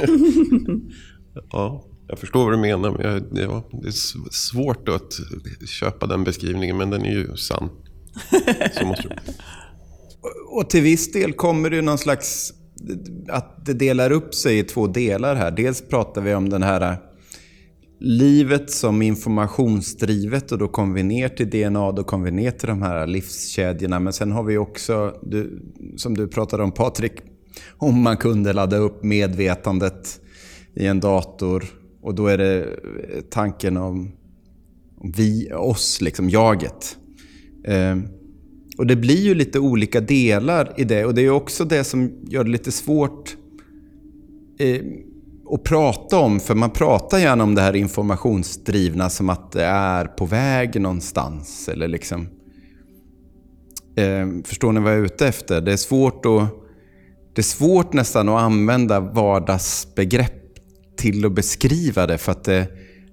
[1.53, 5.21] ja, jag förstår vad du menar, men jag, ja, det är svårt att
[5.69, 7.69] köpa den beskrivningen, men den är ju sann.
[8.79, 9.19] Så måste
[10.51, 12.53] Och till viss del kommer det ju någon slags...
[13.29, 15.51] Att det delar upp sig i två delar här.
[15.51, 16.99] Dels pratar vi om den här
[18.01, 22.69] livet som informationsdrivet och då kommer vi ner till DNA, då kommer vi ner till
[22.69, 24.01] de här livskedjorna.
[24.01, 25.63] Men sen har vi också, du,
[25.97, 27.13] som du pratade om Patrik,
[27.79, 30.21] om man kunde ladda upp medvetandet
[30.75, 31.65] i en dator.
[32.05, 34.13] Och då är det eh, tanken om,
[34.97, 36.97] om vi, oss, liksom jaget.
[37.65, 37.97] Eh,
[38.79, 41.05] och det blir ju lite olika delar i det.
[41.05, 43.37] Och det är också det som gör det lite svårt
[44.59, 44.81] eh,
[45.51, 46.41] att prata om.
[46.41, 51.69] För man pratar gärna om det här informationsdrivna som att det är på väg någonstans.
[51.69, 52.29] Eller liksom...
[53.97, 55.61] Eh, förstår ni vad jag är ute efter?
[55.61, 56.49] Det är svårt att...
[57.35, 60.44] Det är svårt nästan att använda vardagsbegrepp
[60.97, 62.19] till att beskriva det.
[62.19, 62.69] För att det,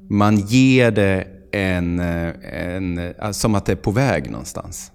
[0.10, 2.98] man ger det en, eh, en...
[2.98, 4.91] Eh, som att det är på väg någonstans.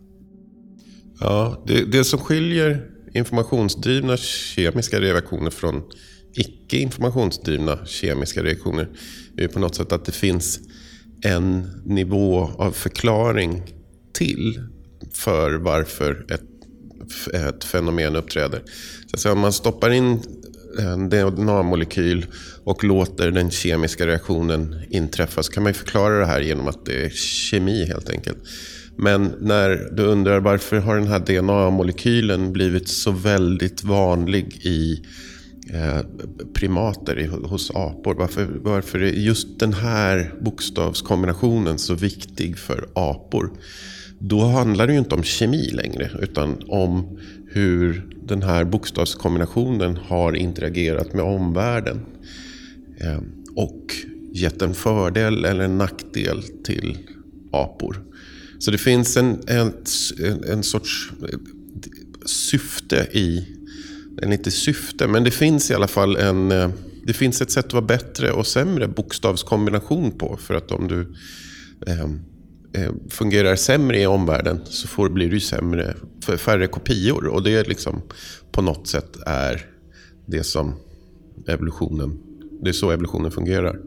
[1.21, 5.83] Ja, det, det som skiljer informationsdrivna kemiska reaktioner från
[6.35, 8.89] icke informationsdrivna kemiska reaktioner
[9.37, 10.61] är ju på något sätt att det finns
[11.23, 13.63] en nivå av förklaring
[14.13, 14.61] till
[15.13, 16.43] för varför ett,
[17.35, 18.63] ett fenomen uppträder.
[19.07, 20.23] Så att säga, om man stoppar in
[20.79, 22.27] Eh, DNA-molekyl
[22.65, 26.87] och låter den kemiska reaktionen inträffa så kan man ju förklara det här genom att
[26.87, 27.11] det är
[27.51, 28.39] kemi helt enkelt.
[28.97, 35.05] Men när du undrar varför har den här DNA-molekylen blivit så väldigt vanlig i
[35.73, 36.01] eh,
[36.55, 38.15] primater, hos apor.
[38.15, 43.51] Varför, varför är just den här bokstavskombinationen så viktig för apor?
[44.19, 47.19] Då handlar det ju inte om kemi längre utan om
[47.57, 52.01] hur den här bokstavskombinationen har interagerat med omvärlden.
[53.01, 53.21] Eh,
[53.55, 53.95] och
[54.33, 56.99] gett en fördel eller en nackdel till
[57.53, 58.05] apor.
[58.59, 59.73] Så det finns en, en,
[60.49, 61.39] en sorts eh,
[62.27, 63.47] syfte i,
[64.23, 66.71] eller inte syfte, men det finns i alla fall en, eh,
[67.07, 70.37] det finns ett sätt att vara bättre och sämre bokstavskombination på.
[70.37, 71.01] För att om du
[71.87, 72.11] eh,
[73.11, 77.27] fungerar sämre i omvärlden så får, blir du sämre, för färre kopior.
[77.27, 78.03] Och det är liksom
[78.53, 79.67] på något sätt är
[80.27, 80.75] det som
[81.49, 82.19] evolutionen,
[82.63, 83.81] det är så evolutionen fungerar.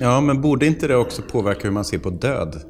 [0.00, 2.62] Ja, men borde inte det också påverka hur man ser på död?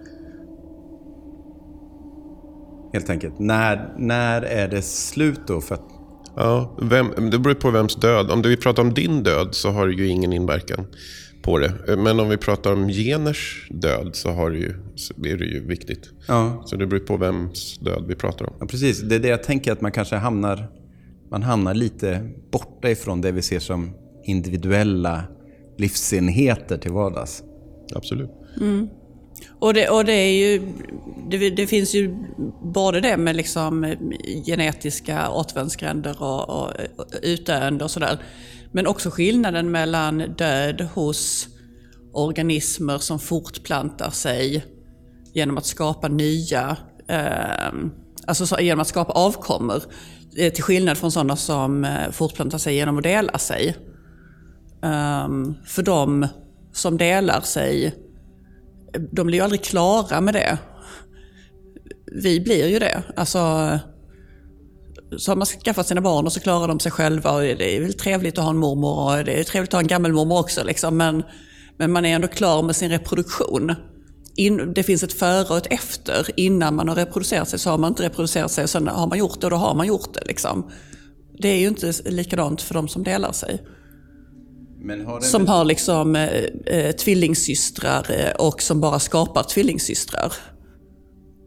[2.92, 3.38] Helt enkelt.
[3.38, 5.60] När, när är det slut då?
[5.60, 5.84] För att,
[6.36, 8.30] Ja, vem, det beror på vems död.
[8.30, 10.86] Om vi pratar om din död så har det ju ingen inverkan
[11.50, 11.96] på det.
[11.96, 15.66] Men om vi pratar om geners död så, har det ju, så är det ju
[15.66, 16.10] viktigt.
[16.28, 16.62] Ja.
[16.66, 18.54] Så det beror på vems död vi pratar om.
[18.60, 19.00] Ja, precis.
[19.00, 20.68] Det är det jag tänker att man kanske hamnar,
[21.30, 23.90] man hamnar lite borta ifrån det vi ser som
[24.24, 25.22] individuella
[25.78, 27.42] livsenheter till vardags.
[27.94, 28.30] Absolut.
[29.58, 30.62] Och det, och det är ju,
[31.30, 32.16] det, det finns ju
[32.62, 33.94] både det med liksom
[34.46, 38.18] genetiska återvändsgränder och, och, och utdöende och sådär.
[38.72, 41.48] Men också skillnaden mellan död hos
[42.12, 44.64] organismer som fortplantar sig
[45.32, 46.76] genom att skapa nya,
[47.08, 47.72] eh,
[48.26, 49.82] alltså genom att skapa avkommor.
[50.36, 53.76] eh, Till skillnad från sådana som eh, fortplantar sig genom att dela sig.
[54.82, 56.26] Um, för de
[56.72, 57.94] som delar sig
[59.12, 60.58] de blir ju aldrig klara med det.
[62.22, 63.02] Vi blir ju det.
[63.16, 63.78] Alltså,
[65.18, 67.30] så har man skaffat sina barn och så klarar de sig själva.
[67.30, 69.80] Och det är väl trevligt att ha en mormor och det är trevligt att ha
[69.80, 70.64] en gammelmormor också.
[70.64, 70.96] Liksom.
[70.96, 71.22] Men,
[71.76, 73.74] men man är ändå klar med sin reproduktion.
[74.36, 76.26] In, det finns ett före och ett efter.
[76.36, 78.64] Innan man har reproducerat sig så har man inte reproducerat sig.
[78.64, 80.24] Och sen har man gjort det och då har man gjort det.
[80.26, 80.70] Liksom.
[81.38, 83.62] Det är ju inte likadant för de som delar sig.
[85.06, 90.32] Har Som har liksom eh, eh, tvillingsystrar eh, och som bara skapar tvillingsystrar.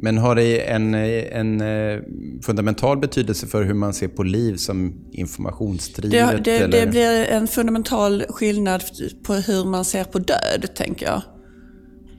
[0.03, 2.01] Men har det en, en eh,
[2.45, 6.31] fundamental betydelse för hur man ser på liv som informationsdrivet?
[6.31, 6.85] Det, det, eller?
[6.85, 8.83] det blir en fundamental skillnad
[9.23, 11.21] på hur man ser på död, tänker jag.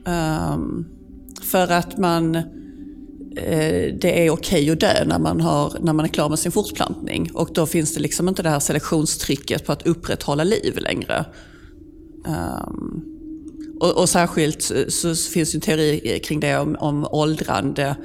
[0.05, 0.85] Ehm,
[1.51, 2.35] för att man...
[2.35, 2.43] eh,
[4.01, 7.31] det är okej att dö när man, har, när man är klar med sin fortplantning.
[7.33, 11.25] Och då finns det liksom inte det här selektionstrycket på att upprätthålla liv längre.
[12.27, 13.14] Ehm,
[13.79, 17.95] och, och särskilt så, så finns det en teori kring det om, om åldrande.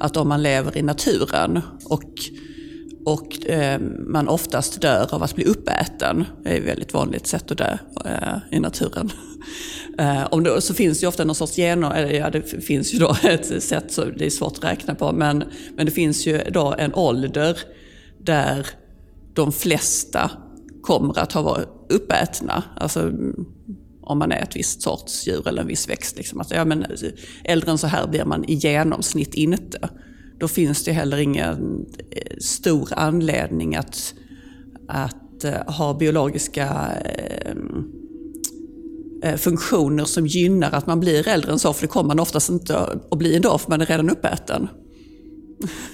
[0.00, 2.12] Att om man lever i naturen och,
[3.04, 6.24] och eh, man oftast dör av att bli uppäten.
[6.44, 9.10] Det är ett väldigt vanligt sätt att dö eh, i naturen.
[9.98, 12.94] Eh, om det, så finns det ju ofta någon sorts gener, eller ja det finns
[12.94, 15.44] ju då ett sätt, så det är svårt att räkna på, men,
[15.76, 17.58] men det finns ju då en ålder
[18.18, 18.66] där
[19.34, 20.30] de flesta
[20.82, 22.62] kommer att ha varit uppätna.
[22.76, 23.12] Alltså,
[24.08, 26.16] om man är ett visst sorts djur eller en viss växt.
[26.16, 26.40] Liksom.
[26.40, 26.88] Att, ja, men, eh,
[27.44, 29.88] äldre än så här blir man i genomsnitt inte.
[30.38, 34.14] Då finns det heller ingen eh, stor anledning att,
[34.88, 37.52] att eh, ha biologiska eh,
[39.22, 41.72] eh, funktioner som gynnar att man blir äldre än så.
[41.72, 42.78] För det kommer man oftast inte
[43.10, 44.68] att bli ändå, för man är redan uppäten.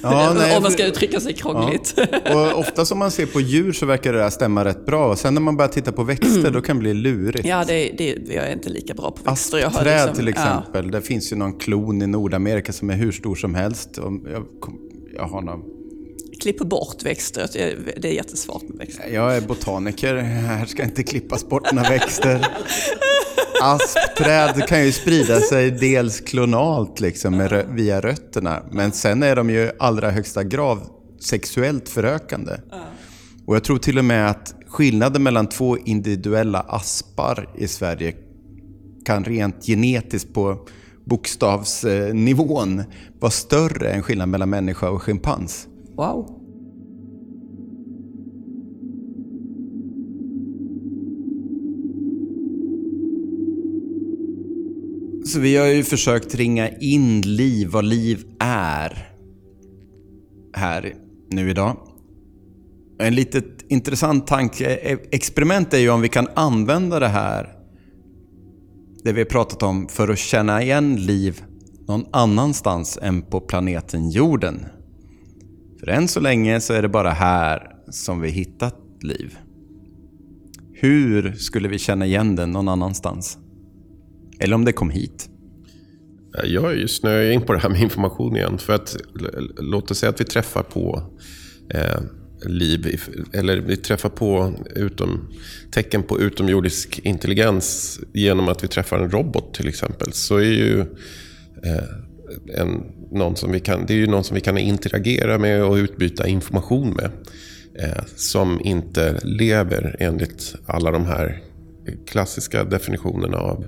[0.02, 1.94] Ja, nej, om man ska uttrycka sig krångligt.
[2.34, 5.16] Och ofta som man ser på djur så verkar det där stämma rätt bra.
[5.16, 7.46] Sen när man börjar titta på växter då kan det bli lurigt.
[7.46, 9.58] Ja, det, det, jag är inte lika bra på växter.
[9.58, 10.30] Jag har liksom- till ja.
[10.32, 10.90] exempel.
[10.90, 13.90] Det finns ju någon klon i Nordamerika som är hur stor som helst.
[13.96, 14.44] Jag,
[15.16, 15.60] jag, har någon,
[16.40, 17.48] klipper bort växter.
[17.52, 19.04] Det- Det är jättesvårt med växter.
[19.12, 20.16] jag är botaniker.
[20.16, 22.46] Här ska inte klippas bort några växter.
[23.62, 28.62] Aspträd kan ju sprida sig dels klonalt liksom, med via rötterna.
[28.70, 30.78] Men sen är de ju i allra högsta grad
[31.20, 32.52] sexuellt förökande.
[33.46, 38.14] Och jag tror till och med att skillnaden mellan två individuella aspar i Sverige
[39.04, 40.66] kan rent genetiskt på
[41.04, 42.82] bokstavsnivån
[43.20, 45.66] vara större än skillnaden mellan människa och schimpans.
[45.96, 46.43] Wow.
[55.26, 59.08] Så vi har ju försökt ringa in liv, vad liv är,
[60.54, 60.94] här
[61.30, 61.76] nu idag.
[62.98, 64.66] En litet intressant tanke,
[65.10, 67.56] experiment är ju om vi kan använda det här,
[69.04, 71.42] det vi har pratat om, för att känna igen liv
[71.88, 74.66] någon annanstans än på planeten jorden.
[75.80, 79.38] För än så länge så är det bara här som vi hittat liv.
[80.72, 83.38] Hur skulle vi känna igen den någon annanstans?
[84.40, 85.28] Eller om det kom hit.
[86.38, 88.58] Eh, jag är ju snöar in på det här med information igen.
[88.58, 88.96] För att,
[89.58, 91.02] låt oss säga att vi träffar på
[91.70, 92.00] eh,
[92.46, 93.00] liv,
[93.32, 95.28] eller vi träffar på utom,
[95.70, 100.12] tecken på utomjordisk intelligens genom att vi träffar en robot till exempel.
[100.12, 100.80] Så är ju
[101.62, 105.64] eh, en, någon som vi kan, det är ju någon som vi kan interagera med
[105.64, 107.10] och utbyta information med.
[107.78, 111.42] Eh, som inte lever enligt alla de här
[112.06, 113.66] klassiska definitionerna av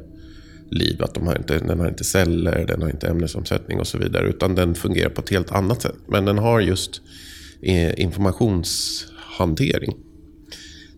[0.70, 1.02] liv.
[1.02, 4.28] Att de har inte, den har inte celler, den har inte ämnesomsättning och så vidare.
[4.28, 5.96] Utan den fungerar på ett helt annat sätt.
[6.08, 7.00] Men den har just
[7.62, 9.96] eh, informationshantering.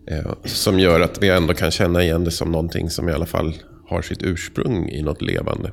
[0.07, 3.25] Eh, som gör att vi ändå kan känna igen det som någonting som i alla
[3.25, 3.53] fall
[3.87, 5.71] har sitt ursprung i något levande.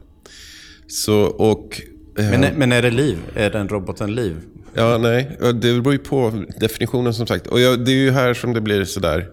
[0.86, 1.80] Så, och,
[2.18, 3.18] eh, Men, men är det liv?
[3.34, 4.36] Är den roboten liv?
[4.74, 5.36] Ja, nej.
[5.40, 7.46] Det beror ju på definitionen som sagt.
[7.46, 9.28] Och det är ju här som det blir sådär,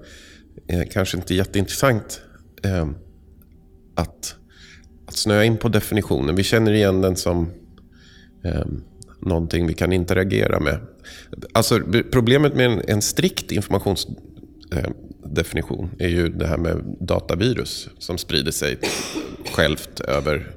[0.67, 2.21] eh, kanske inte jätteintressant
[2.63, 2.87] eh,
[3.95, 4.35] att
[5.17, 6.35] snöa in på definitionen.
[6.35, 7.49] Vi känner igen den som
[8.43, 8.65] eh,
[9.19, 10.79] någonting vi kan interagera med.
[11.51, 11.79] Alltså,
[12.11, 18.51] problemet med en, en strikt informationsdefinition eh, är ju det här med datavirus som sprider
[18.51, 18.77] sig
[19.51, 20.55] självt över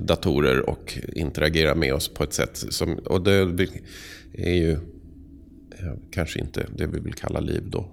[0.00, 2.94] datorer och interagerar med oss på ett sätt som...
[2.94, 3.68] Och det
[4.38, 4.78] är ju
[6.10, 7.88] kanske inte det vi vill kalla liv då.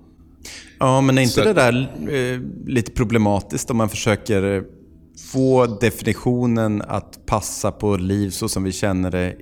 [0.80, 1.44] Ja, men är inte Så...
[1.44, 4.64] det där eh, lite problematiskt om man försöker
[5.18, 9.36] få definitionen att passa på liv så som vi känner det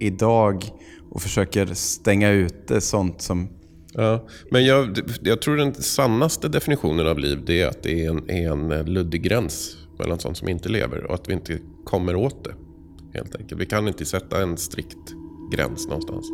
[0.00, 0.64] idag
[1.10, 3.48] och försöker stänga ute sånt som...
[3.92, 8.10] Ja, men jag, jag tror den sannaste definitionen av liv det är att det är
[8.10, 12.16] en, är en luddig gräns mellan sånt som inte lever och att vi inte kommer
[12.16, 12.54] åt det.
[13.18, 13.60] Helt enkelt.
[13.60, 15.14] Vi kan inte sätta en strikt
[15.52, 16.26] gräns någonstans.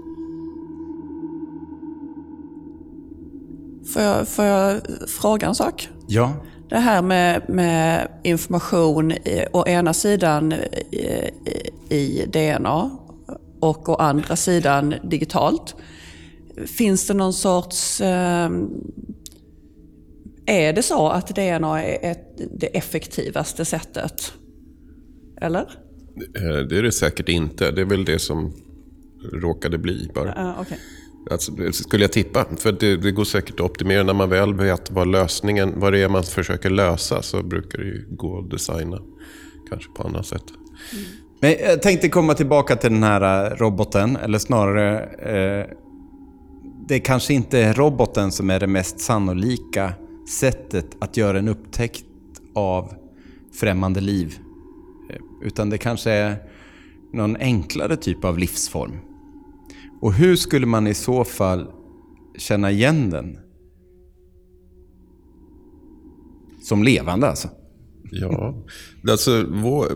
[3.95, 5.89] Får jag, får jag fråga en sak?
[6.09, 6.33] Ja.
[6.71, 9.13] Det här med, med information
[9.53, 11.31] å ena sidan i,
[11.89, 12.91] i DNA
[13.61, 15.75] och å andra sidan digitalt.
[16.67, 18.01] Finns det någon sorts...
[18.01, 18.51] Eh,
[20.47, 24.33] är det så att DNA är ett, det effektivaste sättet?
[25.41, 25.61] Eller?
[26.37, 27.71] Eh, det är det säkert inte.
[27.71, 28.53] Det är väl det som
[29.33, 30.43] råkade bli bara.
[30.43, 30.79] Uh, okay.
[31.31, 32.47] Alltså, skulle jag tippa.
[32.57, 34.03] För det, det, går säkert att optimera.
[34.03, 37.85] När man väl vet vad lösningen, vad det är man försöker lösa så brukar det
[37.85, 38.99] ju gå att designa.
[39.69, 40.45] Kanske på annat sätt.
[40.93, 41.05] Mm.
[41.41, 44.17] Men jag tänkte komma tillbaka till den här eh, roboten.
[44.17, 45.77] Eller snarare, eh,
[46.89, 49.93] det kanske inte är roboten som är det mest sannolika
[50.41, 52.05] sättet att göra en upptäckt
[52.55, 52.95] av
[53.61, 54.39] främmande liv.
[55.11, 56.37] Eh, utan det kanske är
[57.13, 59.10] någon enklare typ av livsform.
[60.01, 61.67] Och hur skulle man i så fall
[62.39, 63.39] känna igen den?
[66.63, 67.49] Som levande alltså?
[68.11, 68.65] Ja,
[69.09, 69.87] alltså vår,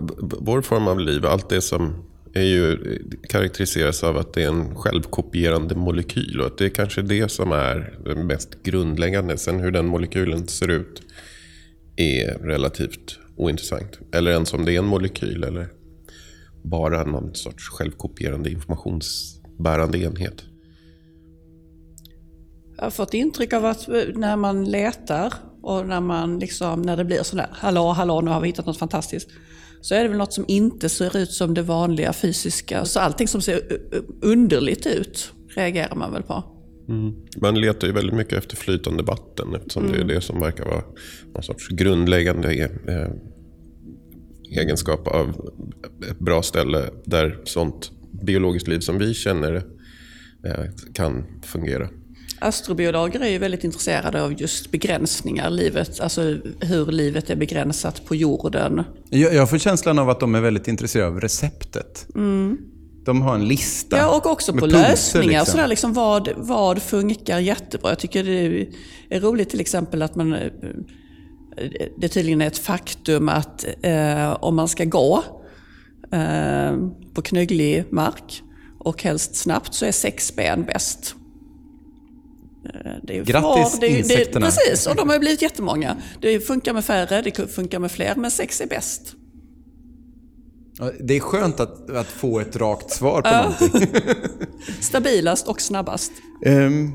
[0.40, 1.94] vår form av liv, allt det som
[2.34, 2.98] är ju,
[3.28, 6.40] karaktäriseras av att det är en självkopierande molekyl.
[6.40, 9.38] Och att det är kanske det som är det mest grundläggande.
[9.38, 11.02] Sen hur den molekylen ser ut
[11.96, 13.98] är relativt ointressant.
[14.12, 15.68] Eller ens om det är en molekyl eller
[16.62, 20.44] bara någon sorts självkopierande informations informationsbärande enhet.
[22.76, 27.04] Jag har fått intryck av att när man letar och när, man liksom, när det
[27.04, 29.28] blir sådär, hallå, hallå, nu har vi hittat något fantastiskt.
[29.80, 32.84] Så är det väl något som inte ser ut som det vanliga fysiska.
[32.84, 33.60] Så allting som ser
[34.22, 36.44] underligt ut reagerar man väl på.
[36.88, 37.14] Mm.
[37.36, 39.92] Man letar ju väldigt mycket efter flytande vatten eftersom mm.
[39.92, 40.14] det är mm.
[40.14, 40.82] det som verkar vara
[41.34, 42.54] någon sorts grundläggande
[42.88, 43.10] eh,
[44.60, 45.50] egenskap av
[46.10, 47.90] ett bra ställe där sånt
[48.22, 49.62] biologiskt liv som vi känner det
[50.48, 51.88] eh, kan fungera.
[52.38, 58.14] Astrobiologer är ju väldigt intresserade av just begränsningar, livet, alltså hur livet är begränsat på
[58.14, 58.84] jorden.
[59.10, 62.06] Jag, jag får känslan av att de är väldigt intresserade av receptet.
[62.14, 62.58] Mm.
[63.04, 63.96] De har en lista.
[63.96, 65.26] Ja, och också på lösningar.
[65.26, 65.46] Liksom.
[65.46, 67.90] Sådär, liksom, vad, vad funkar jättebra?
[67.90, 68.68] Jag tycker det
[69.10, 70.36] är roligt till exempel att man
[71.96, 75.22] det tydligen är ett faktum att eh, om man ska gå
[76.12, 76.53] eh,
[77.14, 78.42] på knögglig mark
[78.78, 81.14] och helst snabbt så är sex ben bäst.
[82.64, 84.46] Eh, det är Grattis det är, insekterna!
[84.46, 85.96] Det, precis, och de har blivit jättemånga.
[86.20, 89.16] Det funkar med färre, det funkar med fler, men sex är bäst.
[91.00, 94.00] Det är skönt att, att få ett rakt svar på någonting.
[94.80, 96.12] Stabilast och snabbast.
[96.46, 96.92] Um,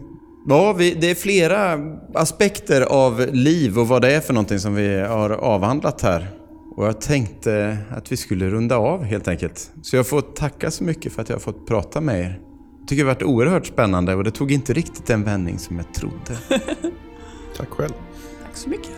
[0.47, 1.80] ja, vi, det är flera
[2.13, 6.38] aspekter av liv och vad det är för någonting som vi har avhandlat här.
[6.80, 9.71] Och jag tänkte att vi skulle runda av helt enkelt.
[9.82, 12.39] Så jag får tacka så mycket för att jag har fått prata med er
[12.89, 15.93] tycker det har varit oerhört spännande och det tog inte riktigt den vändning som jag
[15.93, 16.39] trodde.
[17.57, 17.93] Tack själv.
[18.43, 18.91] Tack så mycket.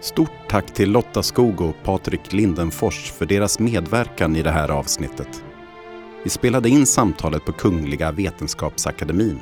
[0.00, 5.42] Stort tack till Lotta Skog och Patrik Lindenfors för deras medverkan i det här avsnittet.
[6.24, 9.40] Vi spelade in samtalet på Kungliga Vetenskapsakademin.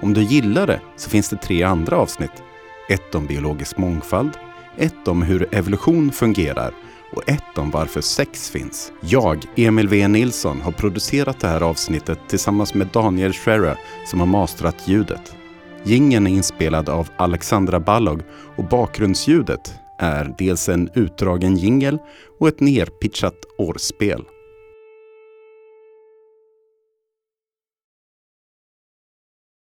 [0.00, 2.42] Om du gillar det så finns det tre andra avsnitt.
[2.88, 4.30] Ett om biologisk mångfald,
[4.76, 6.74] ett om hur evolution fungerar
[7.12, 8.92] och ett om varför sex finns.
[9.00, 14.26] Jag, Emil V Nilsson, har producerat det här avsnittet tillsammans med Daniel Scherer som har
[14.26, 15.36] mastrat ljudet.
[15.84, 18.22] Gingen är inspelad av Alexandra Ballog
[18.56, 21.98] och bakgrundsljudet är dels en utdragen jingel
[22.40, 24.24] och ett nerpitchat årspel.